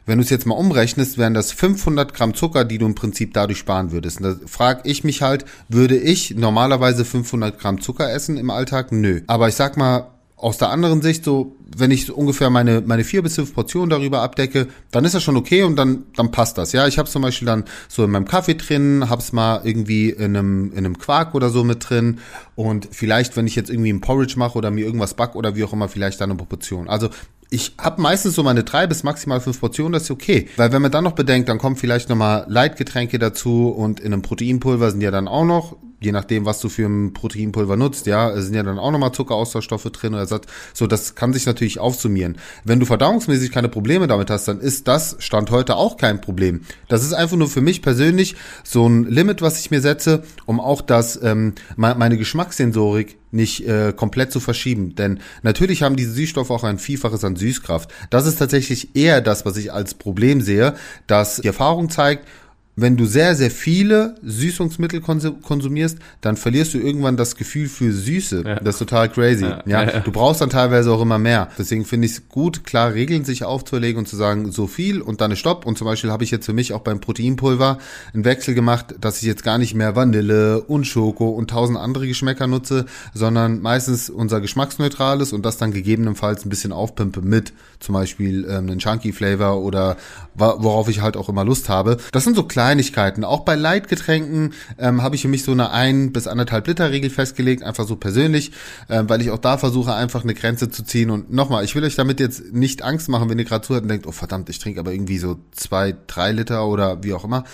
Wenn 0.06 0.18
du 0.18 0.24
es 0.24 0.30
jetzt 0.30 0.46
mal 0.46 0.56
umrechnest, 0.56 1.18
wären 1.18 1.34
das 1.34 1.52
500 1.52 2.14
Gramm 2.14 2.34
Zucker, 2.34 2.66
die 2.66 2.78
du 2.78 2.86
im 2.86 2.96
Prinzip 2.96 3.34
dadurch 3.34 3.60
sparen 3.60 3.92
würdest. 3.92 4.22
Und 4.22 4.24
da 4.24 4.48
frage 4.48 4.82
ich 4.86 5.04
mich 5.04 5.22
halt, 5.22 5.46
würde 5.70 5.98
ich 5.98 6.36
normalerweise 6.36 7.06
500 7.06 7.60
Gramm 7.60 7.82
Zucker 7.82 8.12
essen 8.12 8.38
im 8.38 8.50
Alltag? 8.50 8.92
Nö. 8.92 9.22
Aber 9.28 9.48
ich 9.48 9.56
sag 9.56 9.78
mal, 9.78 10.08
aus 10.42 10.58
der 10.58 10.70
anderen 10.70 11.04
Sicht 11.04 11.24
so, 11.24 11.56
wenn 11.78 11.92
ich 11.92 12.12
ungefähr 12.12 12.50
meine 12.50 12.82
meine 12.82 13.04
vier 13.04 13.22
bis 13.22 13.36
fünf 13.36 13.54
Portionen 13.54 13.92
darüber 13.92 14.22
abdecke, 14.22 14.68
dann 14.90 15.06
ist 15.06 15.14
das 15.14 15.22
schon 15.22 15.38
okay 15.38 15.62
und 15.62 15.76
dann 15.76 16.06
dann 16.16 16.32
passt 16.32 16.58
das. 16.58 16.72
Ja, 16.72 16.88
ich 16.88 16.98
habe 16.98 17.08
zum 17.08 17.22
Beispiel 17.22 17.46
dann 17.46 17.64
so 17.88 18.04
in 18.04 18.10
meinem 18.10 18.26
Kaffee 18.26 18.56
drin, 18.56 19.06
hab's 19.08 19.34
mal 19.34 19.62
irgendwie 19.64 20.10
in 20.10 20.36
einem 20.36 20.72
in 20.72 20.80
einem 20.80 20.98
Quark 20.98 21.36
oder 21.36 21.52
so 21.52 21.64
mit 21.64 21.88
drin 21.88 22.20
und 22.56 22.90
vielleicht, 22.92 23.38
wenn 23.38 23.46
ich 23.46 23.56
jetzt 23.56 23.70
irgendwie 23.70 23.94
ein 23.94 24.02
Porridge 24.02 24.34
mache 24.38 24.58
oder 24.58 24.72
mir 24.72 24.84
irgendwas 24.84 25.14
back 25.14 25.36
oder 25.36 25.56
wie 25.56 25.64
auch 25.64 25.74
immer, 25.74 25.88
vielleicht 25.88 26.20
dann 26.20 26.32
eine 26.32 26.38
Proportion. 26.38 26.90
Also 26.90 27.10
ich 27.54 27.74
habe 27.78 28.02
meistens 28.02 28.36
so 28.36 28.44
meine 28.44 28.64
drei 28.64 28.88
bis 28.88 29.04
maximal 29.04 29.42
fünf 29.42 29.60
Portionen, 29.60 29.92
das 29.92 30.04
ist 30.04 30.12
okay. 30.12 30.48
Weil 30.56 30.72
wenn 30.72 30.82
man 30.82 30.92
dann 30.92 31.04
noch 31.04 31.12
bedenkt, 31.12 31.50
dann 31.50 31.58
kommen 31.58 31.76
vielleicht 31.76 32.08
nochmal 32.08 32.46
Leitgetränke 32.48 33.20
dazu 33.20 33.68
und 33.68 34.00
in 34.00 34.14
einem 34.14 34.22
Proteinpulver 34.22 34.90
sind 34.90 35.02
ja 35.02 35.12
dann 35.12 35.28
auch 35.28 35.44
noch, 35.44 35.76
je 36.02 36.12
nachdem, 36.12 36.46
was 36.46 36.60
du 36.60 36.68
für 36.68 36.86
ein 36.86 37.14
Proteinpulver 37.14 37.78
nutzt, 37.78 38.08
ja, 38.08 38.40
sind 38.42 38.56
ja 38.56 38.64
dann 38.64 38.80
auch 38.80 38.92
nochmal 38.92 39.12
Zuckeraustauschstoffe 39.12 39.90
drin 39.92 40.16
oder 40.16 40.28
so, 40.74 40.88
das 40.88 41.16
kann 41.16 41.32
sich 41.32 41.46
natürlich 41.46 41.80
aufsummieren. 41.80 42.38
Wenn 42.64 42.80
du 42.80 42.86
verdauungsmäßig 42.86 43.52
keine 43.52 43.70
Probleme 43.70 44.08
damit 44.08 44.30
hast, 44.30 44.48
dann 44.48 44.60
ist 44.60 44.88
das 44.88 45.16
Stand 45.20 45.52
heute 45.52 45.76
auch 45.76 45.98
kein 45.98 46.20
Problem. 46.20 46.62
Das 46.88 47.04
ist 47.04 47.14
einfach 47.14 47.38
nur 47.38 47.48
für 47.48 47.62
mich 47.62 47.82
persönlich 47.82 48.36
so 48.64 48.88
ein 48.88 49.06
Limit, 49.06 49.42
was 49.42 49.60
ich 49.60 49.70
mir 49.70 49.82
setze, 49.82 50.24
um 50.46 50.60
auch 50.60 50.82
das, 50.82 51.22
ähm, 51.22 51.54
meine 51.76 52.18
Geschmackssensorik 52.18 53.18
nicht 53.32 53.66
äh, 53.68 53.94
komplett 53.96 54.32
zu 54.32 54.40
verschieben. 54.40 54.96
Denn 54.96 55.20
natürlich 55.42 55.84
haben 55.84 55.96
diese 55.96 56.12
Süßstoffe 56.12 56.52
auch 56.52 56.64
ein 56.64 56.80
Vielfaches 56.80 57.24
an 57.24 57.36
Süßkraft. 57.36 57.90
Das 58.10 58.26
ist 58.26 58.38
tatsächlich 58.38 58.96
eher 58.96 59.22
das, 59.22 59.46
was 59.46 59.56
ich 59.58 59.72
als 59.72 59.94
Problem 59.94 60.42
sehe, 60.42 60.76
dass 61.08 61.38
die 61.38 61.48
Erfahrung 61.48 61.90
zeigt, 61.90 62.28
wenn 62.76 62.96
du 62.96 63.06
sehr, 63.06 63.36
sehr 63.36 63.52
viele 63.52 64.16
Süßungsmittel 64.24 65.02
konsumierst, 65.02 65.98
dann 66.22 66.38
verlierst 66.38 66.74
du 66.74 66.78
irgendwann 66.78 67.18
das 67.18 67.36
Gefühl 67.36 67.68
für 67.68 67.92
Süße. 67.92 68.44
Ja. 68.46 68.56
Das 68.56 68.76
ist 68.76 68.80
total 68.80 69.10
crazy. 69.10 69.44
Ja. 69.44 69.64
ja. 69.66 70.00
Du 70.00 70.12
brauchst 70.12 70.42
dann 70.42 70.50
teilweise 70.50 70.92
auch 70.92 71.02
immer 71.02 71.20
mehr. 71.20 71.50
Deswegen 71.58 71.86
finde 71.86 72.06
ich 72.06 72.14
es 72.14 72.30
gut, 72.30 72.64
klar 72.64 72.94
Regeln 72.94 73.26
sich 73.26 73.44
aufzuerlegen 73.44 74.00
und 74.00 74.08
zu 74.08 74.16
sagen, 74.16 74.52
so 74.52 74.68
viel 74.68 75.02
und 75.02 75.22
dann 75.22 75.32
ist 75.32 75.40
Stopp. 75.40 75.66
Und 75.66 75.78
zum 75.78 75.86
Beispiel 75.86 76.12
habe 76.12 76.24
ich 76.24 76.32
jetzt 76.32 76.46
für 76.46 76.54
mich 76.54 76.74
auch 76.74 76.82
beim 76.82 77.02
Proteinpulver 77.02 77.78
einen 78.14 78.26
Wechsel 78.26 78.56
gemacht, 78.56 78.96
dass 79.02 79.18
ich 79.18 79.24
jetzt 79.24 79.44
gar 79.44 79.58
nicht 79.58 79.76
mehr 79.76 79.96
Vanille 79.96 80.62
und 80.62 80.86
Schoko 80.86 81.30
und 81.30 81.50
tausend 81.50 81.78
andere 81.78 82.08
Geschmäcker 82.08 82.48
nutze, 82.48 82.86
sondern 83.14 83.62
meistens 83.62 84.10
unser 84.10 84.40
geschmacksneutrales 84.40 85.34
und 85.34 85.46
das 85.46 85.58
dann 85.58 85.72
gegebenenfalls 85.72 86.46
ein 86.46 86.50
bisschen 86.50 86.72
aufpimpe 86.72 87.22
mit 87.22 87.54
zum 87.80 87.94
Beispiel 87.94 88.46
ähm, 88.46 88.70
einen 88.70 88.80
Chunky 88.80 89.12
Flavor 89.12 89.58
oder 89.58 89.98
worauf 90.36 90.88
ich 90.88 91.02
halt 91.02 91.18
auch 91.18 91.30
immer 91.30 91.44
Lust 91.44 91.68
habe. 91.68 91.98
Das 92.12 92.24
sind 92.24 92.36
so 92.36 92.44
kleine 92.44 92.61
Kleinigkeiten. 92.62 93.24
Auch 93.24 93.40
bei 93.40 93.56
Leitgetränken 93.56 94.54
ähm, 94.78 95.02
habe 95.02 95.16
ich 95.16 95.24
für 95.24 95.28
mich 95.28 95.44
so 95.44 95.52
eine 95.52 95.72
ein 95.72 96.12
bis 96.12 96.28
anderthalb 96.28 96.68
Liter 96.68 96.92
Regel 96.92 97.10
festgelegt, 97.10 97.64
einfach 97.64 97.88
so 97.88 97.96
persönlich, 97.96 98.52
ähm, 98.88 99.10
weil 99.10 99.20
ich 99.20 99.32
auch 99.32 99.40
da 99.40 99.58
versuche, 99.58 99.96
einfach 99.96 100.22
eine 100.22 100.36
Grenze 100.36 100.70
zu 100.70 100.84
ziehen. 100.84 101.10
Und 101.10 101.34
nochmal, 101.34 101.64
ich 101.64 101.74
will 101.74 101.84
euch 101.84 101.96
damit 101.96 102.20
jetzt 102.20 102.54
nicht 102.54 102.84
Angst 102.84 103.10
machen, 103.10 103.32
wenn 103.32 103.40
ihr 103.40 103.46
gerade 103.46 103.66
zuhört 103.66 103.82
und 103.82 103.90
denkt, 103.90 104.06
oh 104.06 104.12
verdammt, 104.12 104.48
ich 104.50 104.60
trinke 104.60 104.80
aber 104.80 104.94
irgendwie 104.94 105.18
so 105.18 105.40
zwei, 105.50 105.96
drei 106.06 106.34
Liter 106.34 106.68
oder 106.68 107.04
wie 107.04 107.16
auch 107.16 107.24
immer 107.24 107.46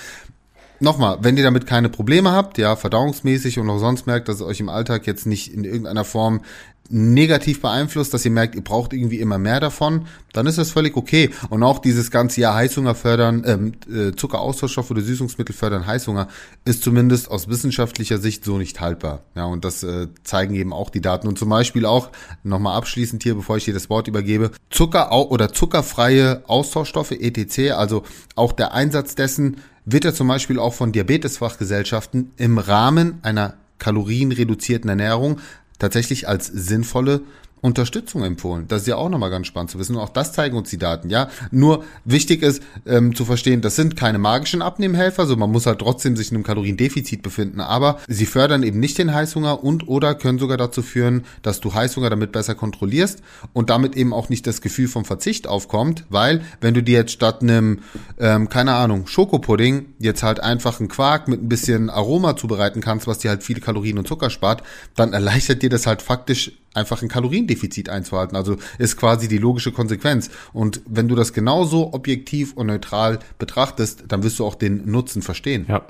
nochmal, 0.79 1.17
wenn 1.21 1.37
ihr 1.37 1.43
damit 1.43 1.65
keine 1.65 1.89
Probleme 1.89 2.31
habt, 2.31 2.57
ja, 2.57 2.75
verdauungsmäßig 2.75 3.59
und 3.59 3.69
auch 3.69 3.79
sonst 3.79 4.07
merkt, 4.07 4.27
dass 4.27 4.37
es 4.37 4.41
euch 4.41 4.59
im 4.59 4.69
Alltag 4.69 5.07
jetzt 5.07 5.25
nicht 5.25 5.53
in 5.53 5.63
irgendeiner 5.63 6.03
Form 6.03 6.41
negativ 6.89 7.61
beeinflusst, 7.61 8.13
dass 8.13 8.25
ihr 8.25 8.31
merkt, 8.31 8.55
ihr 8.55 8.63
braucht 8.63 8.93
irgendwie 8.93 9.19
immer 9.19 9.37
mehr 9.37 9.59
davon, 9.59 10.07
dann 10.33 10.47
ist 10.47 10.57
das 10.57 10.71
völlig 10.71 10.95
okay. 10.95 11.31
Und 11.49 11.63
auch 11.63 11.79
dieses 11.79 12.11
ganze 12.11 12.41
Jahr 12.41 12.55
Heißhunger 12.55 12.95
fördern, 12.95 13.43
ähm, 13.45 13.73
äh, 13.91 14.15
Zuckeraustauschstoffe 14.15 14.91
oder 14.91 15.01
Süßungsmittel 15.01 15.53
fördern 15.53 15.85
Heißhunger, 15.85 16.27
ist 16.65 16.83
zumindest 16.83 17.29
aus 17.29 17.47
wissenschaftlicher 17.47 18.17
Sicht 18.17 18.45
so 18.45 18.57
nicht 18.57 18.79
haltbar. 18.79 19.21
Ja, 19.35 19.45
und 19.45 19.65
das 19.65 19.83
äh, 19.83 20.07
zeigen 20.23 20.55
eben 20.55 20.73
auch 20.73 20.89
die 20.89 21.01
Daten. 21.01 21.27
Und 21.27 21.37
zum 21.37 21.49
Beispiel 21.49 21.85
auch, 21.85 22.09
nochmal 22.43 22.77
abschließend 22.77 23.23
hier, 23.23 23.35
bevor 23.35 23.57
ich 23.57 23.65
hier 23.65 23.73
das 23.73 23.89
Wort 23.89 24.07
übergebe, 24.07 24.51
Zucker 24.69 25.11
oder 25.29 25.51
zuckerfreie 25.51 26.43
Austauschstoffe, 26.47 27.11
ETC, 27.11 27.71
also 27.71 28.03
auch 28.35 28.53
der 28.53 28.73
Einsatz 28.73 29.15
dessen, 29.15 29.57
wird 29.89 30.03
ja 30.03 30.13
zum 30.13 30.27
Beispiel 30.27 30.59
auch 30.59 30.73
von 30.73 30.91
Diabetesfachgesellschaften 30.91 32.33
im 32.35 32.57
Rahmen 32.57 33.19
einer 33.21 33.53
kalorienreduzierten 33.79 34.89
Ernährung 34.89 35.39
tatsächlich 35.79 36.27
als 36.27 36.47
sinnvolle 36.47 37.21
Unterstützung 37.61 38.23
empfohlen. 38.23 38.67
Das 38.67 38.81
ist 38.81 38.87
ja 38.87 38.95
auch 38.97 39.09
nochmal 39.09 39.29
ganz 39.29 39.47
spannend 39.47 39.71
zu 39.71 39.79
wissen. 39.79 39.95
Und 39.95 40.01
auch 40.01 40.09
das 40.09 40.33
zeigen 40.33 40.57
uns 40.57 40.69
die 40.69 40.77
Daten, 40.77 41.09
ja. 41.09 41.29
Nur 41.51 41.83
wichtig 42.05 42.43
ist 42.43 42.61
ähm, 42.85 43.15
zu 43.15 43.25
verstehen, 43.25 43.61
das 43.61 43.75
sind 43.75 43.95
keine 43.95 44.19
magischen 44.19 44.61
Abnehmhelfer, 44.61 45.25
so 45.25 45.35
man 45.35 45.51
muss 45.51 45.65
halt 45.65 45.79
trotzdem 45.79 46.15
sich 46.15 46.31
in 46.31 46.37
einem 46.37 46.43
Kaloriendefizit 46.43 47.23
befinden, 47.23 47.59
aber 47.61 47.99
sie 48.07 48.25
fördern 48.25 48.63
eben 48.63 48.79
nicht 48.79 48.97
den 48.97 49.13
Heißhunger 49.13 49.63
und 49.63 49.87
oder 49.87 50.15
können 50.15 50.39
sogar 50.39 50.57
dazu 50.57 50.81
führen, 50.81 51.25
dass 51.41 51.59
du 51.59 51.73
Heißhunger 51.73 52.09
damit 52.09 52.31
besser 52.31 52.55
kontrollierst 52.55 53.21
und 53.53 53.69
damit 53.69 53.95
eben 53.95 54.13
auch 54.13 54.29
nicht 54.29 54.45
das 54.45 54.61
Gefühl 54.61 54.87
vom 54.87 55.05
Verzicht 55.05 55.47
aufkommt, 55.47 56.05
weil 56.09 56.41
wenn 56.61 56.73
du 56.73 56.83
dir 56.83 56.99
jetzt 56.99 57.11
statt 57.11 57.41
einem, 57.41 57.79
ähm, 58.19 58.49
keine 58.49 58.73
Ahnung, 58.73 59.07
Schokopudding 59.07 59.93
jetzt 59.99 60.23
halt 60.23 60.39
einfach 60.39 60.79
einen 60.79 60.89
Quark 60.89 61.27
mit 61.27 61.41
ein 61.41 61.49
bisschen 61.49 61.89
Aroma 61.89 62.35
zubereiten 62.35 62.81
kannst, 62.81 63.07
was 63.07 63.19
dir 63.19 63.29
halt 63.29 63.43
viele 63.43 63.61
Kalorien 63.61 63.97
und 63.97 64.07
Zucker 64.07 64.29
spart, 64.29 64.63
dann 64.95 65.13
erleichtert 65.13 65.61
dir 65.61 65.69
das 65.69 65.87
halt 65.87 66.01
faktisch 66.01 66.51
einfach 66.77 67.01
ein 67.01 67.09
Kaloriendefizit 67.09 67.89
einzuhalten. 67.89 68.37
Also 68.37 68.55
ist 68.77 68.97
quasi 68.97 69.27
die 69.27 69.37
logische 69.37 69.71
Konsequenz. 69.71 70.29
Und 70.53 70.81
wenn 70.87 71.07
du 71.07 71.15
das 71.15 71.33
genauso 71.33 71.93
objektiv 71.93 72.53
und 72.53 72.67
neutral 72.67 73.19
betrachtest, 73.37 74.05
dann 74.07 74.23
wirst 74.23 74.39
du 74.39 74.45
auch 74.45 74.55
den 74.55 74.89
Nutzen 74.89 75.21
verstehen. 75.21 75.65
Ja. 75.67 75.81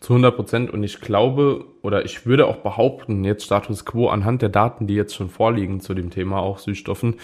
Zu 0.00 0.14
100 0.14 0.34
Prozent. 0.34 0.70
Und 0.70 0.82
ich 0.82 1.00
glaube 1.00 1.66
oder 1.82 2.04
ich 2.04 2.26
würde 2.26 2.46
auch 2.46 2.56
behaupten, 2.56 3.22
jetzt 3.24 3.44
Status 3.44 3.84
Quo 3.84 4.08
anhand 4.08 4.42
der 4.42 4.48
Daten, 4.48 4.86
die 4.86 4.94
jetzt 4.94 5.14
schon 5.14 5.28
vorliegen 5.28 5.80
zu 5.80 5.94
dem 5.94 6.10
Thema 6.10 6.38
auch 6.38 6.58
Süßstoffen, 6.58 7.16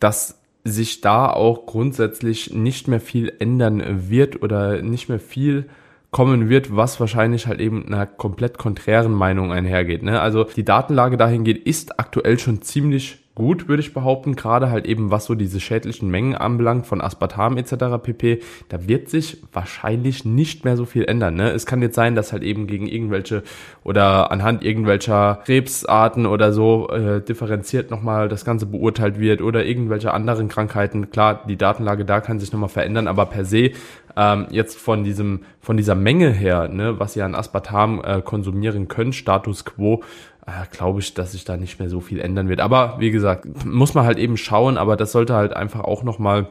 dass 0.00 0.40
sich 0.64 1.00
da 1.00 1.28
auch 1.28 1.66
grundsätzlich 1.66 2.52
nicht 2.54 2.88
mehr 2.88 3.00
viel 3.00 3.32
ändern 3.38 4.08
wird 4.08 4.42
oder 4.42 4.80
nicht 4.80 5.08
mehr 5.08 5.20
viel 5.20 5.68
kommen 6.12 6.50
wird, 6.50 6.76
was 6.76 7.00
wahrscheinlich 7.00 7.46
halt 7.46 7.58
eben 7.58 7.86
einer 7.86 8.06
komplett 8.06 8.58
konträren 8.58 9.12
Meinung 9.12 9.50
einhergeht. 9.50 10.02
Ne? 10.02 10.20
Also 10.20 10.44
die 10.44 10.64
Datenlage 10.64 11.16
dahingehend 11.16 11.66
ist 11.66 11.98
aktuell 11.98 12.38
schon 12.38 12.62
ziemlich 12.62 13.21
gut, 13.34 13.68
würde 13.68 13.80
ich 13.80 13.94
behaupten, 13.94 14.36
gerade 14.36 14.70
halt 14.70 14.86
eben 14.86 15.10
was 15.10 15.24
so 15.24 15.34
diese 15.34 15.58
schädlichen 15.58 16.10
Mengen 16.10 16.34
anbelangt 16.34 16.86
von 16.86 17.00
Aspartam 17.00 17.56
etc. 17.56 17.74
pp. 18.02 18.40
Da 18.68 18.86
wird 18.86 19.08
sich 19.08 19.42
wahrscheinlich 19.52 20.24
nicht 20.24 20.64
mehr 20.64 20.76
so 20.76 20.84
viel 20.84 21.04
ändern. 21.04 21.34
Ne? 21.34 21.50
Es 21.50 21.64
kann 21.64 21.80
jetzt 21.80 21.94
sein, 21.94 22.14
dass 22.14 22.32
halt 22.32 22.42
eben 22.42 22.66
gegen 22.66 22.86
irgendwelche 22.86 23.42
oder 23.84 24.30
anhand 24.30 24.62
irgendwelcher 24.62 25.40
Krebsarten 25.44 26.26
oder 26.26 26.52
so 26.52 26.88
äh, 26.90 27.22
differenziert 27.22 27.90
nochmal 27.90 28.28
das 28.28 28.44
Ganze 28.44 28.66
beurteilt 28.66 29.18
wird 29.18 29.40
oder 29.40 29.64
irgendwelche 29.64 30.12
anderen 30.12 30.48
Krankheiten. 30.48 31.10
Klar, 31.10 31.44
die 31.48 31.56
Datenlage 31.56 32.04
da 32.04 32.20
kann 32.20 32.38
sich 32.38 32.52
nochmal 32.52 32.68
verändern, 32.68 33.08
aber 33.08 33.26
per 33.26 33.44
se 33.44 33.70
ähm, 34.16 34.46
jetzt 34.50 34.78
von 34.78 35.04
diesem 35.04 35.40
von 35.60 35.76
dieser 35.76 35.94
Menge 35.94 36.30
her, 36.30 36.68
ne, 36.68 36.98
was 36.98 37.16
ihr 37.16 37.24
an 37.24 37.36
Aspartam 37.36 38.02
äh, 38.04 38.20
konsumieren 38.20 38.88
könnt, 38.88 39.14
Status 39.14 39.64
quo, 39.64 40.02
äh, 40.46 40.66
glaube 40.70 41.00
ich, 41.00 41.14
dass 41.14 41.32
sich 41.32 41.44
da 41.44 41.56
nicht 41.56 41.78
mehr 41.78 41.88
so 41.88 42.00
viel 42.00 42.20
ändern 42.20 42.48
wird. 42.48 42.60
Aber 42.60 42.96
wie 42.98 43.10
gesagt, 43.10 43.64
muss 43.64 43.94
man 43.94 44.04
halt 44.04 44.18
eben 44.18 44.36
schauen, 44.36 44.76
aber 44.78 44.96
das 44.96 45.12
sollte 45.12 45.34
halt 45.34 45.54
einfach 45.54 45.80
auch 45.80 46.02
nochmal 46.02 46.48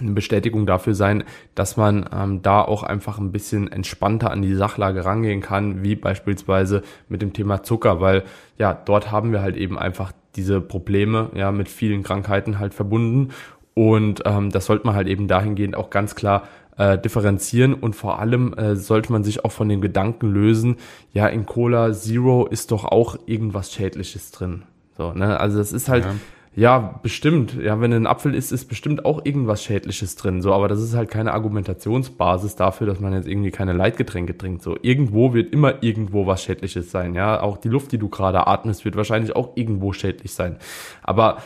eine 0.00 0.10
Bestätigung 0.10 0.66
dafür 0.66 0.94
sein, 0.94 1.22
dass 1.54 1.76
man 1.76 2.08
ähm, 2.12 2.42
da 2.42 2.62
auch 2.62 2.82
einfach 2.82 3.18
ein 3.18 3.30
bisschen 3.30 3.70
entspannter 3.70 4.30
an 4.30 4.42
die 4.42 4.54
Sachlage 4.54 5.04
rangehen 5.04 5.40
kann, 5.40 5.84
wie 5.84 5.94
beispielsweise 5.94 6.82
mit 7.08 7.22
dem 7.22 7.32
Thema 7.32 7.62
Zucker, 7.62 8.00
weil 8.00 8.24
ja, 8.58 8.74
dort 8.74 9.12
haben 9.12 9.30
wir 9.30 9.40
halt 9.40 9.56
eben 9.56 9.78
einfach 9.78 10.12
diese 10.34 10.60
Probleme 10.60 11.30
ja 11.34 11.52
mit 11.52 11.68
vielen 11.68 12.02
Krankheiten 12.02 12.58
halt 12.58 12.74
verbunden 12.74 13.30
und 13.74 14.22
ähm, 14.24 14.50
das 14.50 14.66
sollte 14.66 14.86
man 14.86 14.94
halt 14.94 15.08
eben 15.08 15.26
dahingehend 15.26 15.76
auch 15.76 15.90
ganz 15.90 16.14
klar 16.14 16.48
äh, 16.76 16.98
differenzieren 16.98 17.74
und 17.74 17.94
vor 17.94 18.18
allem 18.18 18.54
äh, 18.54 18.76
sollte 18.76 19.12
man 19.12 19.24
sich 19.24 19.44
auch 19.44 19.52
von 19.52 19.68
dem 19.68 19.80
Gedanken 19.80 20.32
lösen, 20.32 20.76
ja, 21.12 21.26
in 21.26 21.46
Cola 21.46 21.92
Zero 21.92 22.46
ist 22.46 22.70
doch 22.70 22.84
auch 22.84 23.16
irgendwas 23.26 23.72
Schädliches 23.72 24.30
drin. 24.30 24.62
So, 24.96 25.12
ne? 25.12 25.38
Also 25.38 25.58
das 25.58 25.72
ist 25.72 25.88
halt, 25.88 26.04
ja. 26.04 26.14
ja, 26.54 27.00
bestimmt, 27.02 27.54
ja, 27.54 27.80
wenn 27.80 27.92
ein 27.92 28.06
Apfel 28.06 28.34
ist, 28.34 28.52
ist 28.52 28.66
bestimmt 28.66 29.04
auch 29.04 29.24
irgendwas 29.24 29.62
Schädliches 29.62 30.16
drin. 30.16 30.42
So, 30.42 30.52
aber 30.52 30.68
das 30.68 30.80
ist 30.80 30.94
halt 30.94 31.10
keine 31.10 31.32
Argumentationsbasis 31.32 32.56
dafür, 32.56 32.86
dass 32.86 33.00
man 33.00 33.12
jetzt 33.12 33.28
irgendwie 33.28 33.50
keine 33.50 33.72
Leitgetränke 33.72 34.36
trinkt. 34.36 34.62
So, 34.62 34.76
irgendwo 34.82 35.34
wird 35.34 35.52
immer 35.52 35.82
irgendwo 35.82 36.26
was 36.26 36.42
Schädliches 36.42 36.90
sein. 36.90 37.14
Ja, 37.14 37.40
auch 37.40 37.56
die 37.56 37.68
Luft, 37.68 37.92
die 37.92 37.98
du 37.98 38.08
gerade 38.08 38.46
atmest, 38.46 38.84
wird 38.84 38.96
wahrscheinlich 38.96 39.34
auch 39.34 39.56
irgendwo 39.56 39.92
schädlich 39.92 40.32
sein. 40.32 40.56
Aber 41.02 41.38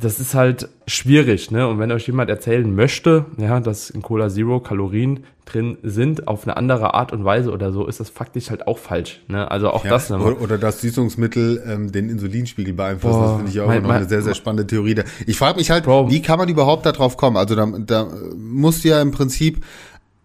das 0.00 0.18
ist 0.18 0.34
halt 0.34 0.68
schwierig, 0.86 1.50
ne? 1.50 1.68
Und 1.68 1.78
wenn 1.78 1.92
euch 1.92 2.06
jemand 2.06 2.30
erzählen 2.30 2.74
möchte, 2.74 3.26
ja, 3.36 3.60
dass 3.60 3.90
in 3.90 4.02
Cola 4.02 4.28
Zero 4.28 4.60
Kalorien 4.60 5.24
drin 5.44 5.78
sind, 5.82 6.28
auf 6.28 6.44
eine 6.44 6.56
andere 6.56 6.94
Art 6.94 7.12
und 7.12 7.24
Weise 7.24 7.50
oder 7.50 7.72
so, 7.72 7.86
ist 7.86 8.00
das 8.00 8.08
faktisch 8.08 8.50
halt 8.50 8.66
auch 8.66 8.78
falsch, 8.78 9.20
ne? 9.28 9.50
Also 9.50 9.70
auch 9.70 9.84
ja, 9.84 9.90
das. 9.90 10.10
Ne? 10.10 10.18
Oder, 10.18 10.40
oder 10.40 10.58
dass 10.58 10.80
Süßungsmittel 10.80 11.62
ähm, 11.66 11.92
den 11.92 12.08
Insulinspiegel 12.08 12.74
beeinflussen, 12.74 13.20
das 13.20 13.36
finde 13.36 13.50
ich 13.50 13.60
auch 13.60 13.66
mein, 13.66 13.82
noch 13.82 13.90
eine 13.90 14.08
sehr, 14.08 14.22
sehr 14.22 14.34
spannende 14.34 14.66
Theorie. 14.66 14.96
Ich 15.26 15.36
frage 15.36 15.58
mich 15.58 15.70
halt, 15.70 15.84
Bro. 15.84 16.10
wie 16.10 16.22
kann 16.22 16.38
man 16.38 16.48
überhaupt 16.48 16.86
darauf 16.86 17.16
kommen? 17.16 17.36
Also 17.36 17.54
da, 17.54 17.66
da 17.66 18.08
musst 18.36 18.84
du 18.84 18.88
ja 18.88 19.00
im 19.00 19.10
Prinzip 19.10 19.64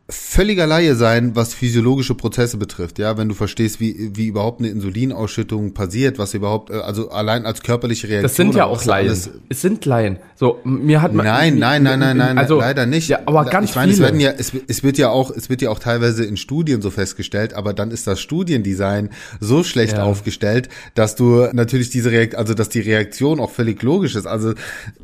völliger 0.07 0.67
Laie 0.67 0.93
sein, 0.93 1.35
was 1.35 1.55
physiologische 1.55 2.13
Prozesse 2.13 2.57
betrifft, 2.57 2.99
ja, 2.99 3.17
wenn 3.17 3.27
du 3.27 3.33
verstehst, 3.33 3.79
wie, 3.79 4.11
wie 4.15 4.27
überhaupt 4.27 4.59
eine 4.59 4.69
Insulinausschüttung 4.69 5.73
passiert, 5.73 6.19
was 6.19 6.35
überhaupt, 6.35 6.69
äh, 6.69 6.75
also 6.75 7.09
allein 7.09 7.47
als 7.47 7.63
körperliche 7.63 8.07
Reaktion. 8.07 8.23
Das 8.23 8.35
sind 8.35 8.53
ja 8.53 8.65
auch 8.65 8.85
Laien. 8.85 9.07
Alles, 9.07 9.31
es 9.49 9.61
sind 9.61 9.83
Laien. 9.85 10.17
So, 10.35 10.59
mir 10.63 11.01
hat 11.01 11.13
man. 11.13 11.25
Nein, 11.25 11.57
nein, 11.57 11.81
nein, 11.81 11.99
nein, 11.99 12.17
nein, 12.17 12.37
also, 12.37 12.59
leider 12.59 12.85
nicht. 12.85 13.09
Ja, 13.09 13.21
aber 13.25 13.45
ganz 13.45 13.71
ich 13.71 13.75
meine, 13.75 13.93
viele. 13.93 14.05
Es, 14.05 14.11
werden 14.11 14.19
ja, 14.19 14.31
es, 14.37 14.51
es 14.67 14.83
wird 14.83 14.99
ja 14.99 15.09
auch, 15.09 15.31
es 15.31 15.49
wird 15.49 15.63
ja 15.63 15.71
auch 15.71 15.79
teilweise 15.79 16.23
in 16.23 16.37
Studien 16.37 16.83
so 16.83 16.91
festgestellt, 16.91 17.55
aber 17.55 17.73
dann 17.73 17.89
ist 17.89 18.05
das 18.05 18.21
Studiendesign 18.21 19.09
so 19.39 19.63
schlecht 19.63 19.93
ja. 19.93 20.03
aufgestellt, 20.03 20.69
dass 20.93 21.15
du 21.15 21.47
natürlich 21.51 21.89
diese 21.89 22.11
Reaktion, 22.11 22.39
also 22.39 22.53
dass 22.53 22.69
die 22.69 22.81
Reaktion 22.81 23.39
auch 23.39 23.49
völlig 23.49 23.81
logisch 23.81 24.15
ist. 24.15 24.27
Also 24.27 24.53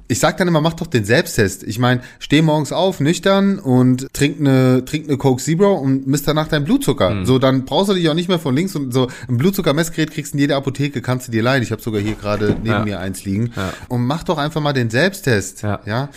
ich 0.07 0.19
sag 0.19 0.37
dann 0.37 0.47
immer, 0.47 0.61
mach 0.61 0.73
doch 0.73 0.87
den 0.87 1.05
Selbsttest. 1.05 1.63
Ich 1.63 1.79
meine, 1.79 2.01
steh 2.19 2.43
morgens 2.43 2.71
auf, 2.71 2.99
nüchtern 2.99 3.57
und 3.57 4.13
trink 4.13 4.39
eine 4.41 4.83
trink 4.91 5.07
eine 5.07 5.17
Coke 5.17 5.41
Zero 5.41 5.73
und 5.73 6.05
misst 6.07 6.27
danach 6.27 6.47
deinen 6.47 6.65
Blutzucker. 6.65 7.09
Mhm. 7.09 7.25
So, 7.25 7.39
dann 7.39 7.65
brauchst 7.65 7.89
du 7.89 7.93
dich 7.93 8.09
auch 8.09 8.13
nicht 8.13 8.29
mehr 8.29 8.39
von 8.39 8.55
links 8.55 8.75
und 8.75 8.93
so. 8.93 9.07
Ein 9.27 9.37
Blutzuckermessgerät 9.37 10.11
kriegst 10.11 10.33
du 10.33 10.37
in 10.37 10.41
jeder 10.41 10.57
Apotheke, 10.57 11.01
kannst 11.01 11.27
du 11.27 11.31
dir 11.31 11.41
leihen. 11.41 11.63
Ich 11.63 11.71
habe 11.71 11.81
sogar 11.81 12.01
hier 12.01 12.15
gerade 12.15 12.49
neben 12.49 12.67
ja. 12.67 12.85
mir 12.85 12.99
eins 12.99 13.25
liegen. 13.25 13.51
Ja. 13.55 13.73
Und 13.87 14.05
mach 14.05 14.23
doch 14.23 14.37
einfach 14.37 14.61
mal 14.61 14.73
den 14.73 14.89
Selbsttest. 14.89 15.63
Ja. 15.63 15.81
ja? 15.85 16.09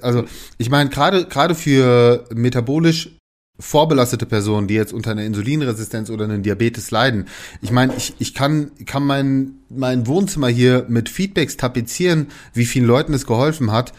Also, 0.00 0.24
ich 0.58 0.70
meine, 0.70 0.90
gerade 0.90 1.26
gerade 1.26 1.54
für 1.54 2.24
metabolisch 2.34 3.10
vorbelastete 3.58 4.26
Personen, 4.26 4.66
die 4.66 4.74
jetzt 4.74 4.92
unter 4.92 5.12
einer 5.12 5.24
Insulinresistenz 5.24 6.10
oder 6.10 6.24
einem 6.24 6.42
Diabetes 6.42 6.90
leiden. 6.90 7.26
Ich 7.60 7.70
meine, 7.70 7.94
ich, 7.96 8.14
ich 8.18 8.34
kann, 8.34 8.72
kann 8.86 9.04
mein, 9.04 9.52
mein 9.68 10.06
Wohnzimmer 10.06 10.48
hier 10.48 10.86
mit 10.88 11.08
Feedbacks 11.08 11.56
tapezieren, 11.56 12.28
wie 12.54 12.64
vielen 12.64 12.86
Leuten 12.86 13.14
es 13.14 13.26
geholfen 13.26 13.70
hat 13.70 13.92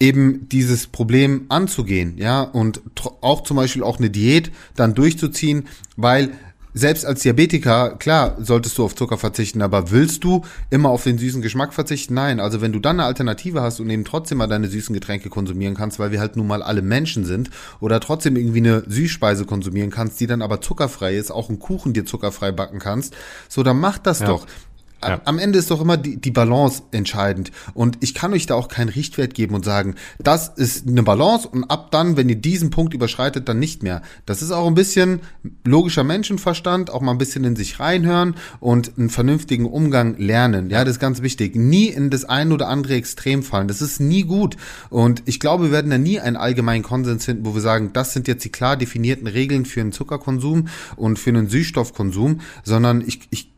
eben 0.00 0.48
dieses 0.48 0.86
Problem 0.86 1.44
anzugehen, 1.50 2.14
ja, 2.16 2.42
und 2.42 2.80
auch 3.20 3.42
zum 3.42 3.58
Beispiel 3.58 3.82
auch 3.82 3.98
eine 3.98 4.10
Diät 4.10 4.50
dann 4.74 4.94
durchzuziehen, 4.94 5.68
weil 5.96 6.30
selbst 6.72 7.04
als 7.04 7.22
Diabetiker, 7.22 7.96
klar, 7.96 8.36
solltest 8.40 8.78
du 8.78 8.84
auf 8.84 8.94
Zucker 8.94 9.18
verzichten, 9.18 9.62
aber 9.62 9.90
willst 9.90 10.22
du 10.22 10.44
immer 10.70 10.90
auf 10.90 11.02
den 11.02 11.18
süßen 11.18 11.42
Geschmack 11.42 11.74
verzichten? 11.74 12.14
Nein. 12.14 12.38
Also 12.38 12.60
wenn 12.60 12.72
du 12.72 12.78
dann 12.78 13.00
eine 13.00 13.06
Alternative 13.06 13.60
hast 13.60 13.80
und 13.80 13.90
eben 13.90 14.04
trotzdem 14.04 14.38
mal 14.38 14.46
deine 14.46 14.68
süßen 14.68 14.94
Getränke 14.94 15.30
konsumieren 15.30 15.74
kannst, 15.74 15.98
weil 15.98 16.12
wir 16.12 16.20
halt 16.20 16.36
nun 16.36 16.46
mal 16.46 16.62
alle 16.62 16.82
Menschen 16.82 17.24
sind, 17.24 17.50
oder 17.80 17.98
trotzdem 18.00 18.36
irgendwie 18.36 18.58
eine 18.58 18.84
Süßspeise 18.86 19.46
konsumieren 19.46 19.90
kannst, 19.90 20.20
die 20.20 20.26
dann 20.26 20.42
aber 20.42 20.60
zuckerfrei 20.60 21.16
ist, 21.16 21.30
auch 21.30 21.48
einen 21.48 21.58
Kuchen 21.58 21.92
dir 21.92 22.04
zuckerfrei 22.04 22.52
backen 22.52 22.78
kannst, 22.78 23.16
so 23.48 23.62
dann 23.62 23.80
mach 23.80 23.98
das 23.98 24.20
ja. 24.20 24.26
doch. 24.26 24.46
Ja. 25.02 25.20
Am 25.24 25.38
Ende 25.38 25.58
ist 25.58 25.70
doch 25.70 25.80
immer 25.80 25.96
die, 25.96 26.20
die 26.20 26.30
Balance 26.30 26.82
entscheidend. 26.92 27.50
Und 27.74 27.98
ich 28.00 28.14
kann 28.14 28.32
euch 28.32 28.46
da 28.46 28.54
auch 28.54 28.68
keinen 28.68 28.90
Richtwert 28.90 29.34
geben 29.34 29.54
und 29.54 29.64
sagen, 29.64 29.94
das 30.18 30.48
ist 30.48 30.86
eine 30.86 31.02
Balance 31.02 31.48
und 31.48 31.64
ab 31.64 31.90
dann, 31.90 32.16
wenn 32.16 32.28
ihr 32.28 32.36
diesen 32.36 32.70
Punkt 32.70 32.92
überschreitet, 32.92 33.48
dann 33.48 33.58
nicht 33.58 33.82
mehr. 33.82 34.02
Das 34.26 34.42
ist 34.42 34.50
auch 34.50 34.66
ein 34.66 34.74
bisschen 34.74 35.20
logischer 35.64 36.04
Menschenverstand, 36.04 36.90
auch 36.90 37.00
mal 37.00 37.12
ein 37.12 37.18
bisschen 37.18 37.44
in 37.44 37.56
sich 37.56 37.80
reinhören 37.80 38.34
und 38.60 38.92
einen 38.98 39.10
vernünftigen 39.10 39.66
Umgang 39.66 40.16
lernen. 40.18 40.70
Ja, 40.70 40.84
das 40.84 40.96
ist 40.96 41.00
ganz 41.00 41.22
wichtig. 41.22 41.56
Nie 41.56 41.86
in 41.86 42.10
das 42.10 42.24
ein 42.24 42.52
oder 42.52 42.68
andere 42.68 42.94
Extrem 42.94 43.42
fallen. 43.42 43.68
Das 43.68 43.80
ist 43.80 44.00
nie 44.00 44.24
gut. 44.24 44.56
Und 44.90 45.22
ich 45.24 45.40
glaube, 45.40 45.64
wir 45.64 45.72
werden 45.72 45.90
da 45.90 45.98
nie 45.98 46.20
einen 46.20 46.36
allgemeinen 46.36 46.82
Konsens 46.82 47.24
finden, 47.24 47.46
wo 47.46 47.54
wir 47.54 47.62
sagen, 47.62 47.92
das 47.92 48.12
sind 48.12 48.28
jetzt 48.28 48.44
die 48.44 48.50
klar 48.50 48.76
definierten 48.76 49.26
Regeln 49.26 49.64
für 49.64 49.80
einen 49.80 49.92
Zuckerkonsum 49.92 50.68
und 50.96 51.18
für 51.18 51.30
einen 51.30 51.48
Süßstoffkonsum, 51.48 52.40
sondern 52.64 53.02
ich, 53.06 53.20
ich 53.30 53.50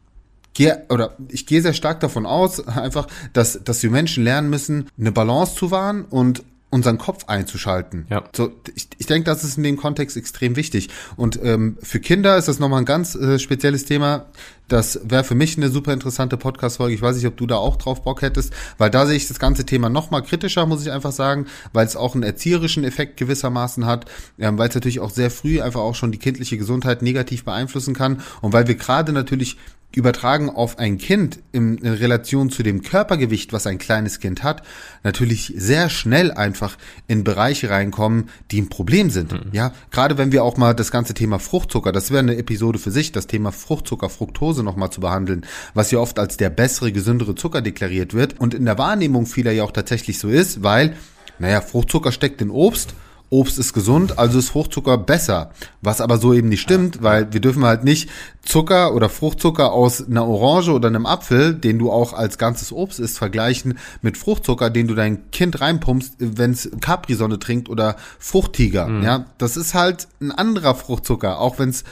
gehe 0.54 0.84
oder 0.88 1.16
ich 1.28 1.46
gehe 1.46 1.62
sehr 1.62 1.74
stark 1.74 2.00
davon 2.00 2.26
aus, 2.26 2.66
einfach, 2.66 3.06
dass, 3.32 3.62
dass 3.64 3.82
wir 3.82 3.90
Menschen 3.90 4.24
lernen 4.24 4.50
müssen, 4.50 4.88
eine 4.98 5.12
Balance 5.12 5.54
zu 5.54 5.70
wahren 5.70 6.04
und 6.04 6.44
unseren 6.72 6.96
Kopf 6.96 7.26
einzuschalten. 7.26 8.06
Ja. 8.08 8.24
So, 8.34 8.50
ich, 8.74 8.88
ich 8.96 9.04
denke, 9.04 9.26
das 9.26 9.44
ist 9.44 9.58
in 9.58 9.62
dem 9.62 9.76
Kontext 9.76 10.16
extrem 10.16 10.56
wichtig. 10.56 10.88
Und 11.16 11.38
ähm, 11.42 11.76
für 11.82 12.00
Kinder 12.00 12.38
ist 12.38 12.48
das 12.48 12.60
nochmal 12.60 12.78
ein 12.78 12.86
ganz 12.86 13.14
äh, 13.14 13.38
spezielles 13.38 13.84
Thema. 13.84 14.24
Das 14.68 14.98
wäre 15.04 15.22
für 15.22 15.34
mich 15.34 15.58
eine 15.58 15.68
super 15.68 15.92
interessante 15.92 16.38
Podcast-Folge. 16.38 16.94
Ich 16.94 17.02
weiß 17.02 17.16
nicht, 17.16 17.26
ob 17.26 17.36
du 17.36 17.46
da 17.46 17.56
auch 17.56 17.76
drauf 17.76 18.02
Bock 18.02 18.22
hättest, 18.22 18.54
weil 18.78 18.88
da 18.88 19.04
sehe 19.04 19.16
ich 19.16 19.28
das 19.28 19.38
ganze 19.38 19.66
Thema 19.66 19.90
nochmal 19.90 20.22
kritischer, 20.22 20.64
muss 20.64 20.80
ich 20.80 20.90
einfach 20.90 21.12
sagen, 21.12 21.44
weil 21.74 21.84
es 21.84 21.94
auch 21.94 22.14
einen 22.14 22.22
erzieherischen 22.22 22.84
Effekt 22.84 23.18
gewissermaßen 23.18 23.84
hat, 23.84 24.06
ähm, 24.38 24.56
weil 24.56 24.70
es 24.70 24.74
natürlich 24.74 25.00
auch 25.00 25.10
sehr 25.10 25.30
früh 25.30 25.60
einfach 25.60 25.80
auch 25.80 25.94
schon 25.94 26.10
die 26.10 26.18
kindliche 26.18 26.56
Gesundheit 26.56 27.02
negativ 27.02 27.44
beeinflussen 27.44 27.92
kann 27.92 28.22
und 28.40 28.54
weil 28.54 28.66
wir 28.66 28.76
gerade 28.76 29.12
natürlich 29.12 29.58
übertragen 29.94 30.50
auf 30.50 30.78
ein 30.78 30.98
Kind 30.98 31.40
in, 31.52 31.78
Relation 31.78 32.50
zu 32.50 32.62
dem 32.62 32.83
Körpergewicht, 32.83 33.52
was 33.52 33.66
ein 33.66 33.78
kleines 33.78 34.20
Kind 34.20 34.42
hat, 34.42 34.62
natürlich 35.02 35.52
sehr 35.57 35.88
schnell 35.90 36.31
einfach 36.31 36.78
in 37.09 37.24
Bereiche 37.24 37.70
reinkommen, 37.70 38.28
die 38.50 38.61
ein 38.61 38.68
Problem 38.68 39.11
sind. 39.11 39.33
Mhm. 39.33 39.50
Ja, 39.52 39.72
gerade 39.90 40.18
wenn 40.18 40.33
wir 40.33 40.44
auch 40.44 40.57
mal 40.57 40.74
das 40.74 40.90
ganze 40.90 41.14
Thema 41.14 41.38
Fruchtzucker, 41.38 41.92
das 41.92 42.11
wäre 42.11 42.20
eine 42.20 42.37
Episode 42.37 42.78
für 42.78 42.90
sich, 42.90 43.12
das 43.12 43.26
Thema 43.26 43.52
Fruchtzucker, 43.52 44.09
Fructose 44.09 44.62
nochmal 44.62 44.90
zu 44.90 45.00
behandeln, 45.00 45.44
was 45.74 45.90
ja 45.90 45.98
oft 45.98 46.18
als 46.18 46.37
der 46.37 46.50
bessere, 46.50 46.92
gesündere 46.92 47.35
Zucker 47.35 47.62
deklariert 47.62 48.14
wird 48.14 48.40
und 48.40 48.55
in 48.55 48.64
der 48.64 48.78
Wahrnehmung 48.78 49.26
vieler 49.26 49.52
ja 49.52 49.64
auch 49.64 49.72
tatsächlich 49.72 50.18
so 50.18 50.28
ist, 50.28 50.62
weil, 50.62 50.96
naja, 51.38 51.61
Fruchtzucker 51.61 52.12
steckt 52.12 52.40
in 52.40 52.50
Obst 52.50 52.94
Obst 53.32 53.58
ist 53.58 53.72
gesund, 53.72 54.18
also 54.18 54.38
ist 54.38 54.50
Fruchtzucker 54.50 54.98
besser. 54.98 55.50
Was 55.80 56.02
aber 56.02 56.18
so 56.18 56.34
eben 56.34 56.50
nicht 56.50 56.60
stimmt, 56.60 57.02
weil 57.02 57.32
wir 57.32 57.40
dürfen 57.40 57.64
halt 57.64 57.82
nicht 57.82 58.10
Zucker 58.44 58.94
oder 58.94 59.08
Fruchtzucker 59.08 59.72
aus 59.72 60.06
einer 60.06 60.26
Orange 60.26 60.70
oder 60.70 60.88
einem 60.88 61.06
Apfel, 61.06 61.54
den 61.54 61.78
du 61.78 61.90
auch 61.90 62.12
als 62.12 62.36
ganzes 62.36 62.72
Obst 62.72 63.00
isst, 63.00 63.16
vergleichen 63.16 63.78
mit 64.02 64.18
Fruchtzucker, 64.18 64.68
den 64.68 64.86
du 64.86 64.94
dein 64.94 65.30
Kind 65.30 65.60
reinpumpst, 65.62 66.16
wenn 66.18 66.50
es 66.50 66.70
Capri-Sonne 66.80 67.38
trinkt 67.38 67.70
oder 67.70 67.96
Fruchttiger. 68.18 68.88
Mhm. 68.88 69.02
Ja, 69.02 69.26
das 69.38 69.56
ist 69.56 69.72
halt 69.72 70.08
ein 70.20 70.30
anderer 70.30 70.74
Fruchtzucker, 70.74 71.40
auch 71.40 71.58
wenn 71.58 71.70
es 71.70 71.84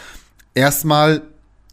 erstmal 0.55 1.23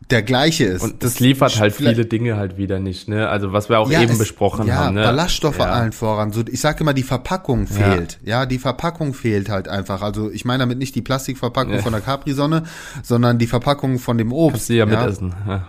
der 0.10 0.24
gleiche 0.24 0.64
ist. 0.64 0.84
Und 0.84 1.04
das 1.04 1.20
liefert 1.20 1.60
halt 1.60 1.74
viele 1.76 2.06
Dinge 2.06 2.38
halt 2.38 2.58
wieder 2.58 2.80
nicht, 2.80 3.10
ne? 3.10 3.28
Also 3.28 3.52
was 3.52 3.68
wir 3.68 3.80
auch 3.80 3.92
ja, 3.92 4.02
eben 4.02 4.14
es, 4.14 4.18
besprochen 4.18 4.68
ja, 4.68 4.76
haben, 4.76 4.96
ne? 4.96 5.04
Ballaststoffe 5.04 5.60
Ja. 5.60 5.66
allen 5.66 5.92
voran. 5.92 6.32
So, 6.32 6.44
ich 6.50 6.62
sage 6.62 6.82
immer, 6.82 6.94
die 6.94 7.04
Verpackung 7.04 7.68
fehlt. 7.68 8.20
Ja. 8.24 8.46
die 8.46 8.60
Verpackung 8.60 9.14
fehlt 9.14 9.50
halt 9.50 9.68
einfach. 9.68 10.02
Also 10.02 10.32
ich 10.32 10.46
meine 10.46 10.60
damit 10.60 10.78
nicht 10.78 10.96
die 10.96 11.02
Plastikverpackung 11.02 11.74
Ja. 11.74 11.82
von 11.82 11.92
der 11.92 12.02
Capri-Sonne, 12.02 12.64
sondern 13.04 13.38
die 13.38 13.48
Verpackung 13.48 14.00
von 14.00 14.18
dem 14.18 14.32
Obst. 14.32 14.54
Kannst 14.54 14.70
du 14.70 14.74
ja 14.76 14.86
mitessen. 14.86 15.36
Ja. 15.46 15.68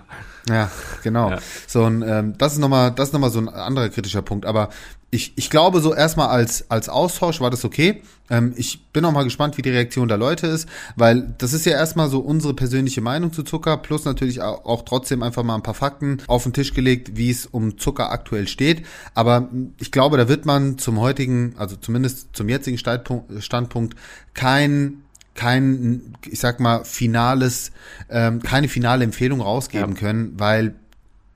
Ja, 0.48 0.70
genau. 1.02 1.30
Ja. 1.30 1.38
So 1.66 1.82
und 1.84 2.02
ähm, 2.02 2.34
das 2.38 2.54
ist 2.54 2.58
nochmal, 2.58 2.90
das 2.92 3.08
ist 3.08 3.12
noch 3.12 3.20
mal 3.20 3.30
so 3.30 3.38
ein 3.40 3.48
anderer 3.48 3.88
kritischer 3.90 4.22
Punkt. 4.22 4.46
Aber 4.46 4.70
ich, 5.10 5.32
ich 5.36 5.48
glaube, 5.48 5.80
so 5.80 5.94
erstmal 5.94 6.28
als, 6.28 6.70
als 6.70 6.88
Austausch 6.90 7.40
war 7.40 7.50
das 7.50 7.64
okay. 7.64 8.02
Ähm, 8.28 8.52
ich 8.56 8.84
bin 8.92 9.04
auch 9.06 9.12
mal 9.12 9.24
gespannt, 9.24 9.56
wie 9.56 9.62
die 9.62 9.70
Reaktion 9.70 10.06
der 10.06 10.18
Leute 10.18 10.46
ist, 10.46 10.68
weil 10.96 11.34
das 11.38 11.54
ist 11.54 11.64
ja 11.64 11.72
erstmal 11.72 12.10
so 12.10 12.18
unsere 12.20 12.52
persönliche 12.52 13.00
Meinung 13.00 13.32
zu 13.32 13.42
Zucker, 13.42 13.78
plus 13.78 14.04
natürlich 14.04 14.42
auch, 14.42 14.66
auch 14.66 14.82
trotzdem 14.84 15.22
einfach 15.22 15.44
mal 15.44 15.54
ein 15.54 15.62
paar 15.62 15.72
Fakten 15.72 16.18
auf 16.26 16.42
den 16.42 16.52
Tisch 16.52 16.74
gelegt, 16.74 17.16
wie 17.16 17.30
es 17.30 17.46
um 17.46 17.78
Zucker 17.78 18.10
aktuell 18.10 18.48
steht. 18.48 18.84
Aber 19.14 19.48
ich 19.78 19.92
glaube, 19.92 20.18
da 20.18 20.28
wird 20.28 20.44
man 20.44 20.76
zum 20.76 21.00
heutigen, 21.00 21.54
also 21.56 21.76
zumindest 21.76 22.36
zum 22.36 22.50
jetzigen 22.50 22.76
Standpunkt, 22.76 23.42
Standpunkt 23.42 23.96
kein 24.34 25.04
kein, 25.34 26.14
ich 26.28 26.40
sag 26.40 26.58
mal, 26.58 26.84
finales, 26.84 27.70
ähm, 28.10 28.42
keine 28.42 28.66
finale 28.66 29.04
Empfehlung 29.04 29.40
rausgeben 29.40 29.92
Ja. 29.94 29.98
können, 30.00 30.32
weil 30.36 30.74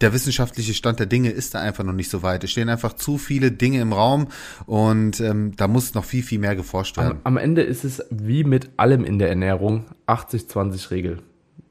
der 0.02 0.12
wissenschaftliche 0.12 0.74
Stand 0.74 0.98
der 0.98 1.06
Dinge 1.06 1.30
ist 1.30 1.54
da 1.54 1.60
einfach 1.60 1.84
noch 1.84 1.92
nicht 1.92 2.10
so 2.10 2.22
weit. 2.22 2.44
Es 2.44 2.50
stehen 2.50 2.68
einfach 2.68 2.92
zu 2.94 3.18
viele 3.18 3.52
Dinge 3.52 3.80
im 3.80 3.92
Raum 3.92 4.28
und 4.66 5.20
ähm, 5.20 5.52
da 5.56 5.68
muss 5.68 5.94
noch 5.94 6.04
viel, 6.04 6.22
viel 6.22 6.38
mehr 6.38 6.56
geforscht 6.56 6.98
Am, 6.98 7.04
werden. 7.04 7.20
am 7.24 7.36
Ende 7.36 7.62
ist 7.62 7.84
es 7.84 8.04
wie 8.10 8.44
mit 8.44 8.70
allem 8.76 9.04
in 9.04 9.18
der 9.18 9.28
Ernährung 9.28 9.84
80-20-Regel. 10.06 11.18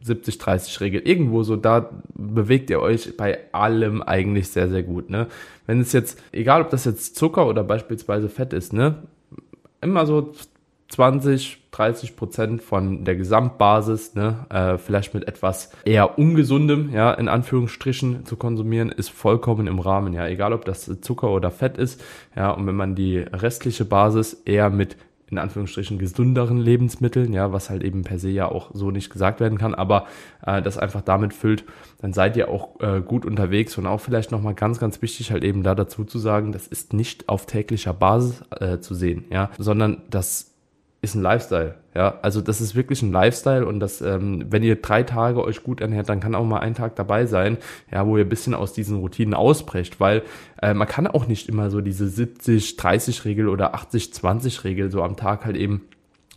70-30-Regel. 0.05 1.01
Irgendwo 1.01 1.43
so, 1.43 1.55
da 1.55 1.91
bewegt 2.15 2.71
ihr 2.71 2.79
euch 2.79 3.15
bei 3.17 3.39
allem 3.51 4.01
eigentlich 4.01 4.47
sehr, 4.47 4.67
sehr 4.67 4.81
gut. 4.81 5.11
Ne? 5.11 5.27
Wenn 5.67 5.79
es 5.79 5.91
jetzt, 5.91 6.19
egal 6.31 6.61
ob 6.61 6.71
das 6.71 6.85
jetzt 6.85 7.15
Zucker 7.15 7.45
oder 7.45 7.63
beispielsweise 7.63 8.27
Fett 8.27 8.53
ist, 8.53 8.73
ne? 8.73 9.03
immer 9.81 10.05
so 10.05 10.33
20, 10.91 11.61
30 11.71 12.17
Prozent 12.17 12.61
von 12.61 13.05
der 13.05 13.15
Gesamtbasis, 13.15 14.13
ne, 14.13 14.45
äh, 14.49 14.77
vielleicht 14.77 15.13
mit 15.13 15.25
etwas 15.25 15.71
eher 15.85 16.19
ungesundem, 16.19 16.91
ja, 16.93 17.13
in 17.13 17.29
Anführungsstrichen 17.29 18.25
zu 18.25 18.35
konsumieren, 18.35 18.89
ist 18.89 19.09
vollkommen 19.09 19.67
im 19.67 19.79
Rahmen, 19.79 20.13
ja, 20.13 20.27
egal 20.27 20.51
ob 20.51 20.65
das 20.65 20.91
Zucker 21.01 21.31
oder 21.31 21.49
Fett 21.49 21.77
ist, 21.77 22.03
ja, 22.35 22.51
und 22.51 22.67
wenn 22.67 22.75
man 22.75 22.95
die 22.95 23.19
restliche 23.19 23.85
Basis 23.85 24.33
eher 24.45 24.69
mit 24.69 24.97
in 25.31 25.37
Anführungsstrichen 25.37 25.97
gesünderen 25.97 26.57
Lebensmitteln, 26.57 27.31
ja, 27.31 27.53
was 27.53 27.69
halt 27.69 27.83
eben 27.83 28.03
per 28.03 28.19
se 28.19 28.29
ja 28.29 28.49
auch 28.49 28.71
so 28.73 28.91
nicht 28.91 29.09
gesagt 29.09 29.39
werden 29.39 29.57
kann, 29.57 29.73
aber 29.73 30.07
äh, 30.45 30.61
das 30.61 30.77
einfach 30.77 31.01
damit 31.01 31.33
füllt, 31.33 31.63
dann 32.01 32.11
seid 32.11 32.35
ihr 32.35 32.49
auch 32.49 32.81
äh, 32.81 32.99
gut 32.99 33.25
unterwegs. 33.25 33.77
Und 33.77 33.87
auch 33.87 34.01
vielleicht 34.01 34.31
nochmal 34.31 34.55
ganz, 34.55 34.77
ganz 34.77 35.01
wichtig 35.01 35.31
halt 35.31 35.45
eben 35.45 35.63
da 35.63 35.73
dazu 35.73 36.03
zu 36.03 36.19
sagen, 36.19 36.51
das 36.51 36.67
ist 36.67 36.91
nicht 36.91 37.29
auf 37.29 37.45
täglicher 37.45 37.93
Basis 37.93 38.43
äh, 38.59 38.79
zu 38.79 38.93
sehen, 38.93 39.23
ja, 39.31 39.51
sondern 39.57 40.01
das 40.09 40.50
ist 41.03 41.15
ein 41.15 41.21
Lifestyle. 41.21 41.75
Ja, 41.95 42.19
also 42.21 42.41
das 42.41 42.61
ist 42.61 42.75
wirklich 42.75 43.01
ein 43.01 43.11
Lifestyle 43.11 43.65
und 43.65 43.79
das, 43.79 44.01
ähm, 44.01 44.45
wenn 44.49 44.63
ihr 44.63 44.75
drei 44.81 45.03
Tage 45.03 45.43
euch 45.43 45.63
gut 45.63 45.81
ernährt, 45.81 46.07
dann 46.09 46.19
kann 46.19 46.35
auch 46.35 46.45
mal 46.45 46.59
ein 46.59 46.75
Tag 46.75 46.95
dabei 46.95 47.25
sein, 47.25 47.57
ja, 47.91 48.05
wo 48.05 48.17
ihr 48.17 48.23
bisschen 48.29 48.53
aus 48.53 48.71
diesen 48.73 48.97
Routinen 48.99 49.33
ausbrecht, 49.33 49.99
weil 49.99 50.21
äh, 50.61 50.73
man 50.73 50.87
kann 50.87 51.07
auch 51.07 51.27
nicht 51.27 51.49
immer 51.49 51.69
so 51.71 51.81
diese 51.81 52.05
70-30-Regel 52.05 53.49
oder 53.49 53.75
80-20-Regel 53.75 54.91
so 54.91 55.01
am 55.03 55.15
Tag 55.17 55.43
halt 55.45 55.57
eben 55.57 55.81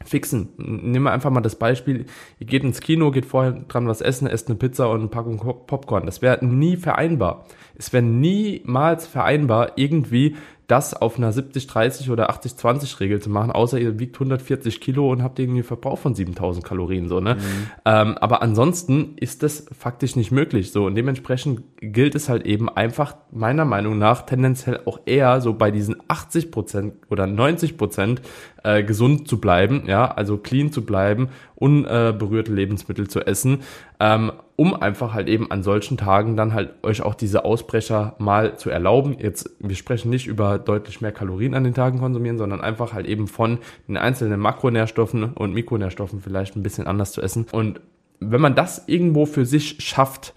fixen. 0.04 0.48
Nehmen 0.58 1.04
wir 1.04 1.12
einfach 1.12 1.30
mal 1.30 1.40
das 1.40 1.56
Beispiel, 1.56 2.06
ihr 2.38 2.46
geht 2.46 2.64
ins 2.64 2.80
Kino, 2.80 3.10
geht 3.10 3.26
vorher 3.26 3.52
dran 3.52 3.86
was 3.86 4.00
essen, 4.00 4.26
esst 4.26 4.48
eine 4.48 4.58
Pizza 4.58 4.90
und 4.90 5.00
eine 5.00 5.08
Packung 5.08 5.38
Pop- 5.38 5.66
Popcorn. 5.66 6.04
Das 6.06 6.20
wäre 6.20 6.44
nie 6.44 6.76
vereinbar. 6.76 7.46
Es 7.76 7.92
wäre 7.92 8.02
niemals 8.02 9.06
vereinbar, 9.06 9.72
irgendwie 9.76 10.36
das 10.66 10.94
auf 10.94 11.18
einer 11.18 11.32
70-30 11.32 12.10
oder 12.10 12.30
80-20-Regel 12.30 13.20
zu 13.20 13.30
machen, 13.30 13.50
außer 13.50 13.78
ihr 13.78 13.98
wiegt 13.98 14.16
140 14.16 14.80
Kilo 14.80 15.10
und 15.10 15.22
habt 15.22 15.38
irgendwie 15.38 15.58
einen 15.58 15.64
Verbrauch 15.64 15.98
von 15.98 16.14
7000 16.14 16.64
Kalorien, 16.64 17.08
so, 17.08 17.20
ne? 17.20 17.36
Ähm, 17.84 18.16
aber 18.18 18.42
ansonsten 18.42 19.16
ist 19.16 19.42
das 19.42 19.66
faktisch 19.78 20.16
nicht 20.16 20.30
möglich, 20.30 20.72
so. 20.72 20.86
Und 20.86 20.94
dementsprechend 20.94 21.62
gilt 21.80 22.14
es 22.14 22.28
halt 22.28 22.46
eben 22.46 22.68
einfach, 22.68 23.16
meiner 23.30 23.64
Meinung 23.64 23.98
nach, 23.98 24.22
tendenziell 24.22 24.80
auch 24.86 25.00
eher 25.04 25.40
so 25.40 25.52
bei 25.54 25.70
diesen 25.70 25.96
80 26.08 26.50
Prozent 26.50 26.94
oder 27.10 27.26
90 27.26 27.76
Prozent 27.76 28.22
äh, 28.64 28.82
gesund 28.82 29.28
zu 29.28 29.40
bleiben, 29.40 29.84
ja, 29.86 30.10
also 30.10 30.36
clean 30.36 30.72
zu 30.72 30.84
bleiben, 30.84 31.28
unberührte 31.54 32.52
Lebensmittel 32.52 33.08
zu 33.08 33.20
essen, 33.20 33.60
ähm, 34.00 34.32
um 34.56 34.74
einfach 34.74 35.14
halt 35.14 35.28
eben 35.28 35.50
an 35.50 35.62
solchen 35.62 35.96
Tagen 35.96 36.36
dann 36.36 36.54
halt 36.54 36.70
euch 36.82 37.02
auch 37.02 37.14
diese 37.14 37.44
Ausbrecher 37.44 38.14
mal 38.18 38.56
zu 38.56 38.70
erlauben. 38.70 39.16
Jetzt, 39.18 39.50
wir 39.60 39.76
sprechen 39.76 40.10
nicht 40.10 40.26
über 40.26 40.58
deutlich 40.58 41.00
mehr 41.00 41.12
Kalorien 41.12 41.54
an 41.54 41.64
den 41.64 41.74
Tagen 41.74 41.98
konsumieren, 41.98 42.38
sondern 42.38 42.60
einfach 42.60 42.92
halt 42.92 43.06
eben 43.06 43.28
von 43.28 43.58
den 43.86 43.96
einzelnen 43.96 44.40
Makronährstoffen 44.40 45.34
und 45.34 45.54
Mikronährstoffen 45.54 46.20
vielleicht 46.20 46.56
ein 46.56 46.62
bisschen 46.62 46.86
anders 46.86 47.12
zu 47.12 47.20
essen. 47.20 47.46
Und 47.52 47.80
wenn 48.20 48.40
man 48.40 48.54
das 48.54 48.84
irgendwo 48.86 49.26
für 49.26 49.44
sich 49.44 49.76
schafft, 49.80 50.34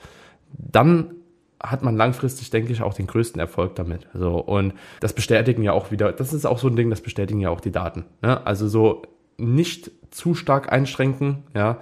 dann 0.58 1.12
hat 1.62 1.84
man 1.84 1.96
langfristig, 1.98 2.50
denke 2.50 2.72
ich, 2.72 2.82
auch 2.82 2.94
den 2.94 3.08
größten 3.08 3.40
Erfolg 3.40 3.76
damit. 3.76 4.08
So, 4.14 4.38
und 4.38 4.74
das 5.00 5.14
bestätigen 5.14 5.64
ja 5.64 5.72
auch 5.72 5.92
wieder, 5.92 6.12
das 6.12 6.34
ist 6.34 6.46
auch 6.46 6.60
so 6.60 6.68
ein 6.68 6.76
Ding, 6.76 6.90
das 6.90 7.02
bestätigen 7.02 7.40
ja 7.40 7.50
auch 7.50 7.62
die 7.62 7.72
Daten. 7.72 8.06
Ne? 8.22 8.46
Also 8.46 8.68
so 8.68 9.02
nicht 9.38 9.92
zu 10.12 10.36
stark 10.36 10.72
einschränken, 10.72 11.44
ja, 11.56 11.78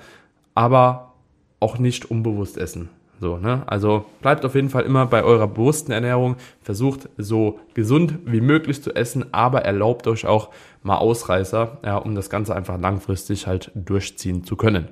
aber 0.53 1.13
auch 1.59 1.77
nicht 1.77 2.09
unbewusst 2.09 2.57
essen. 2.57 2.89
So, 3.19 3.37
ne? 3.37 3.63
Also 3.67 4.05
bleibt 4.21 4.43
auf 4.45 4.55
jeden 4.55 4.69
Fall 4.69 4.83
immer 4.83 5.05
bei 5.05 5.23
eurer 5.23 5.47
bewussten 5.47 5.91
Ernährung, 5.91 6.35
versucht 6.61 7.09
so 7.17 7.59
gesund 7.73 8.19
wie 8.25 8.41
möglich 8.41 8.83
zu 8.83 8.93
essen, 8.93 9.33
aber 9.33 9.61
erlaubt 9.63 10.07
euch 10.07 10.25
auch 10.25 10.49
mal 10.83 10.97
Ausreißer, 10.97 11.77
ja, 11.85 11.97
um 11.97 12.13
das 12.15 12.29
Ganze 12.29 12.55
einfach 12.55 12.79
langfristig 12.79 13.47
halt 13.47 13.71
durchziehen 13.73 14.43
zu 14.43 14.57
können. 14.57 14.89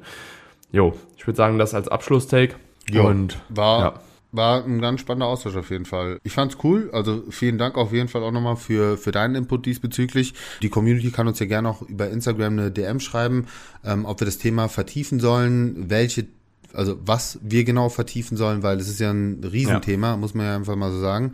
Jo, 0.71 0.93
ich 1.17 1.27
würde 1.27 1.37
sagen, 1.37 1.59
das 1.59 1.73
als 1.73 1.89
Abschlusstake. 1.89 2.55
Jo, 2.89 3.07
Und 3.07 3.37
war, 3.49 3.79
ja. 3.79 3.93
War 4.33 4.65
ein 4.65 4.81
ganz 4.81 4.99
spannender 4.99 5.27
Austausch 5.27 5.55
auf 5.55 5.69
jeden 5.69 5.85
Fall. 5.85 6.19
Ich 6.23 6.33
fand's 6.33 6.57
cool. 6.63 6.89
Also 6.91 7.23
vielen 7.29 7.57
Dank 7.57 7.77
auf 7.77 7.93
jeden 7.93 8.09
Fall 8.09 8.23
auch 8.23 8.31
nochmal 8.31 8.57
für, 8.57 8.97
für 8.97 9.11
deinen 9.11 9.35
Input 9.35 9.65
diesbezüglich. 9.65 10.33
Die 10.61 10.69
Community 10.69 11.11
kann 11.11 11.27
uns 11.27 11.39
ja 11.39 11.45
gerne 11.45 11.69
auch 11.69 11.83
über 11.83 12.09
Instagram 12.09 12.53
eine 12.53 12.71
DM 12.71 12.99
schreiben, 12.99 13.47
ähm, 13.85 14.05
ob 14.05 14.19
wir 14.19 14.25
das 14.25 14.39
Thema 14.39 14.67
vertiefen 14.67 15.19
sollen, 15.19 15.89
welche, 15.89 16.25
also 16.73 16.97
was 17.05 17.39
wir 17.43 17.63
genau 17.63 17.89
vertiefen 17.89 18.35
sollen, 18.35 18.63
weil 18.63 18.79
es 18.79 18.89
ist 18.89 18.99
ja 18.99 19.11
ein 19.11 19.43
Riesenthema, 19.43 20.17
muss 20.17 20.33
man 20.33 20.47
ja 20.47 20.55
einfach 20.55 20.75
mal 20.75 20.91
so 20.91 20.99
sagen. 20.99 21.33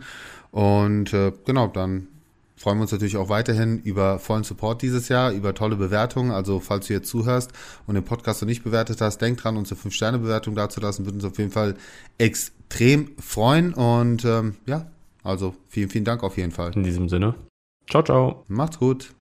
Und 0.50 1.12
äh, 1.14 1.32
genau, 1.46 1.68
dann 1.68 2.08
freuen 2.60 2.76
wir 2.76 2.82
uns 2.82 2.92
natürlich 2.92 3.16
auch 3.16 3.30
weiterhin 3.30 3.78
über 3.78 4.18
vollen 4.18 4.44
Support 4.44 4.82
dieses 4.82 5.08
Jahr, 5.08 5.32
über 5.32 5.54
tolle 5.54 5.76
Bewertungen. 5.76 6.30
Also 6.30 6.60
falls 6.60 6.88
du 6.88 6.92
jetzt 6.92 7.08
zuhörst 7.08 7.52
und 7.86 7.94
den 7.94 8.04
Podcast 8.04 8.42
noch 8.42 8.48
nicht 8.48 8.62
bewertet 8.62 9.00
hast, 9.00 9.18
denk 9.22 9.38
dran, 9.38 9.56
uns 9.56 9.72
eine 9.72 9.80
5-Sterne-Bewertung 9.80 10.54
dazulassen, 10.54 11.06
würde 11.06 11.16
uns 11.16 11.24
auf 11.24 11.38
jeden 11.38 11.52
Fall 11.52 11.74
extrem 12.18 13.12
freuen. 13.18 13.72
Und 13.72 14.26
ähm, 14.26 14.56
ja, 14.66 14.90
also 15.22 15.54
vielen, 15.68 15.88
vielen 15.88 16.04
Dank 16.04 16.22
auf 16.22 16.36
jeden 16.36 16.52
Fall. 16.52 16.72
in 16.74 16.82
diesem 16.82 17.08
Sinne. 17.08 17.34
Ciao, 17.88 18.02
ciao. 18.02 18.44
Macht's 18.46 18.78
gut. 18.78 19.14